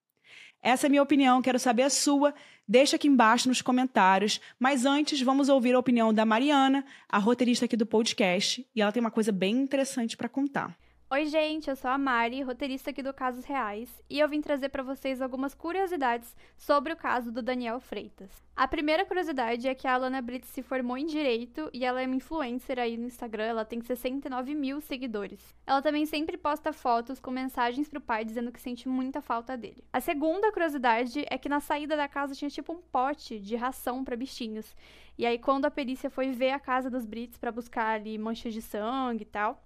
Essa 0.62 0.86
é 0.86 0.88
a 0.88 0.90
minha 0.90 1.02
opinião, 1.02 1.42
quero 1.42 1.58
saber 1.58 1.84
a 1.84 1.90
sua. 1.90 2.34
Deixa 2.68 2.98
aqui 2.98 3.08
embaixo 3.08 3.48
nos 3.48 3.62
comentários. 3.62 4.40
Mas 4.60 4.86
antes, 4.86 5.22
vamos 5.22 5.50
ouvir 5.50 5.74
a 5.74 5.80
opinião 5.80 6.14
da 6.14 6.26
Mariana, 6.26 6.86
a 7.08 7.18
roteirista 7.18 7.66
aqui 7.66 7.76
do 7.76 7.86
podcast, 7.86 8.68
e 8.76 8.82
ela 8.82 8.92
tem 8.92 9.02
uma 9.02 9.10
coisa 9.10 9.32
bem 9.32 9.56
interessante 9.56 10.16
para 10.16 10.30
contar. 10.30 10.78
Oi, 11.12 11.26
gente, 11.26 11.68
eu 11.68 11.76
sou 11.76 11.90
a 11.90 11.98
Mari, 11.98 12.44
roteirista 12.44 12.92
aqui 12.92 13.02
do 13.02 13.12
Casos 13.12 13.44
Reais, 13.44 13.90
e 14.08 14.20
eu 14.20 14.30
vim 14.30 14.42
trazer 14.42 14.70
para 14.70 14.84
vocês 14.84 15.24
algumas 15.24 15.56
curiosidades 15.56 16.36
sobre 16.56 16.94
o 16.94 16.96
caso 16.96 17.32
do 17.32 17.42
Daniel 17.42 17.80
Freitas. 17.80 18.30
A 18.56 18.68
primeira 18.68 19.04
curiosidade 19.04 19.68
é 19.68 19.74
que 19.74 19.88
a 19.88 19.96
Alana 19.96 20.22
Brits 20.22 20.50
se 20.50 20.62
formou 20.62 20.96
em 20.96 21.08
Direito 21.08 21.68
e 21.74 21.84
ela 21.84 22.00
é 22.00 22.06
uma 22.06 22.16
influencer 22.16 22.78
aí 22.78 22.96
no 22.96 23.08
Instagram, 23.08 23.46
ela 23.46 23.66
tem 23.66 23.82
69 23.82 24.54
mil 24.54 24.80
seguidores. 24.82 25.56
Ela 25.66 25.82
também 25.82 26.06
sempre 26.06 26.38
posta 26.38 26.72
fotos 26.72 27.20
com 27.20 27.32
mensagens 27.32 27.90
pro 27.90 28.00
pai 28.00 28.24
dizendo 28.24 28.52
que 28.52 28.62
sente 28.62 28.88
muita 28.88 29.20
falta 29.20 29.58
dele. 29.58 29.84
A 29.92 30.00
segunda 30.00 30.52
curiosidade 30.52 31.26
é 31.28 31.40
que 31.40 31.50
na 31.50 31.60
saída 31.60 31.98
da 31.98 32.08
casa 32.08 32.36
tinha 32.36 32.52
tipo 32.52 32.72
um 32.72 32.84
pote 32.84 33.40
de 33.40 33.56
ração 33.56 34.04
para 34.04 34.16
bichinhos. 34.16 34.76
E 35.18 35.26
aí, 35.26 35.40
quando 35.40 35.66
a 35.66 35.72
perícia 35.72 36.08
foi 36.08 36.30
ver 36.34 36.52
a 36.52 36.60
casa 36.60 36.88
dos 36.88 37.04
Brits 37.04 37.40
para 37.40 37.52
buscar 37.52 37.96
ali 37.96 38.16
manchas 38.16 38.54
de 38.54 38.62
sangue 38.62 39.24
e 39.24 39.26
tal, 39.26 39.60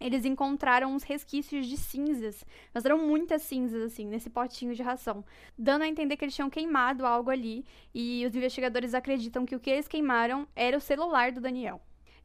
eles 0.00 0.24
encontraram 0.24 0.94
uns 0.94 1.02
resquícios 1.02 1.66
de 1.66 1.76
cinzas. 1.76 2.44
Mas 2.72 2.84
eram 2.84 2.98
muitas 3.06 3.42
cinzas, 3.42 3.82
assim, 3.82 4.06
nesse 4.06 4.30
potinho 4.30 4.74
de 4.74 4.82
ração. 4.82 5.24
Dando 5.58 5.82
a 5.82 5.88
entender 5.88 6.16
que 6.16 6.24
eles 6.24 6.34
tinham 6.34 6.48
queimado 6.48 7.04
algo 7.04 7.30
ali. 7.30 7.64
E 7.94 8.24
os 8.26 8.34
investigadores 8.34 8.94
acreditam 8.94 9.44
que 9.44 9.54
o 9.54 9.60
que 9.60 9.70
eles 9.70 9.86
queimaram 9.86 10.48
era 10.56 10.76
o 10.76 10.80
celular 10.80 11.32
do 11.32 11.40
Daniel. 11.40 11.80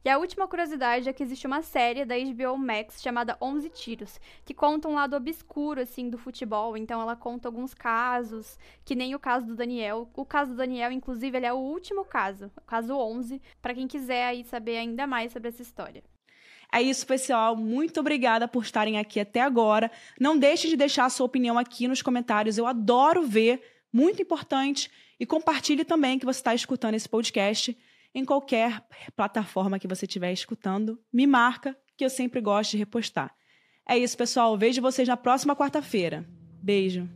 E 0.06 0.08
a 0.08 0.18
última 0.18 0.46
curiosidade 0.46 1.08
é 1.08 1.12
que 1.12 1.20
existe 1.20 1.48
uma 1.48 1.62
série 1.62 2.04
da 2.04 2.14
HBO 2.16 2.56
Max 2.56 3.02
chamada 3.02 3.36
11 3.42 3.68
Tiros, 3.70 4.20
que 4.44 4.54
conta 4.54 4.86
um 4.86 4.94
lado 4.94 5.16
obscuro, 5.16 5.80
assim, 5.80 6.08
do 6.08 6.16
futebol. 6.16 6.76
Então 6.76 7.02
ela 7.02 7.16
conta 7.16 7.48
alguns 7.48 7.74
casos, 7.74 8.56
que 8.84 8.94
nem 8.94 9.16
o 9.16 9.18
caso 9.18 9.46
do 9.46 9.56
Daniel. 9.56 10.08
O 10.14 10.24
caso 10.24 10.52
do 10.52 10.58
Daniel, 10.58 10.92
inclusive, 10.92 11.36
ele 11.36 11.46
é 11.46 11.52
o 11.52 11.56
último 11.56 12.04
caso, 12.04 12.52
o 12.56 12.60
caso 12.60 12.96
11, 12.96 13.42
para 13.60 13.74
quem 13.74 13.88
quiser 13.88 14.26
aí 14.26 14.44
saber 14.44 14.76
ainda 14.76 15.08
mais 15.08 15.32
sobre 15.32 15.48
essa 15.48 15.62
história. 15.62 16.04
É 16.76 16.82
isso, 16.82 17.06
pessoal. 17.06 17.56
Muito 17.56 18.00
obrigada 18.00 18.46
por 18.46 18.62
estarem 18.62 18.98
aqui 18.98 19.18
até 19.18 19.40
agora. 19.40 19.90
Não 20.20 20.36
deixe 20.36 20.68
de 20.68 20.76
deixar 20.76 21.06
a 21.06 21.10
sua 21.10 21.24
opinião 21.24 21.58
aqui 21.58 21.88
nos 21.88 22.02
comentários. 22.02 22.58
Eu 22.58 22.66
adoro 22.66 23.26
ver, 23.26 23.62
muito 23.90 24.20
importante. 24.20 24.90
E 25.18 25.24
compartilhe 25.24 25.86
também 25.86 26.18
que 26.18 26.26
você 26.26 26.38
está 26.38 26.54
escutando 26.54 26.92
esse 26.92 27.08
podcast 27.08 27.74
em 28.14 28.26
qualquer 28.26 28.84
plataforma 29.16 29.78
que 29.78 29.88
você 29.88 30.04
estiver 30.04 30.34
escutando. 30.34 31.00
Me 31.10 31.26
marca, 31.26 31.74
que 31.96 32.04
eu 32.04 32.10
sempre 32.10 32.42
gosto 32.42 32.72
de 32.72 32.76
repostar. 32.76 33.34
É 33.88 33.96
isso, 33.96 34.14
pessoal. 34.14 34.58
Vejo 34.58 34.82
vocês 34.82 35.08
na 35.08 35.16
próxima 35.16 35.56
quarta-feira. 35.56 36.28
Beijo. 36.62 37.08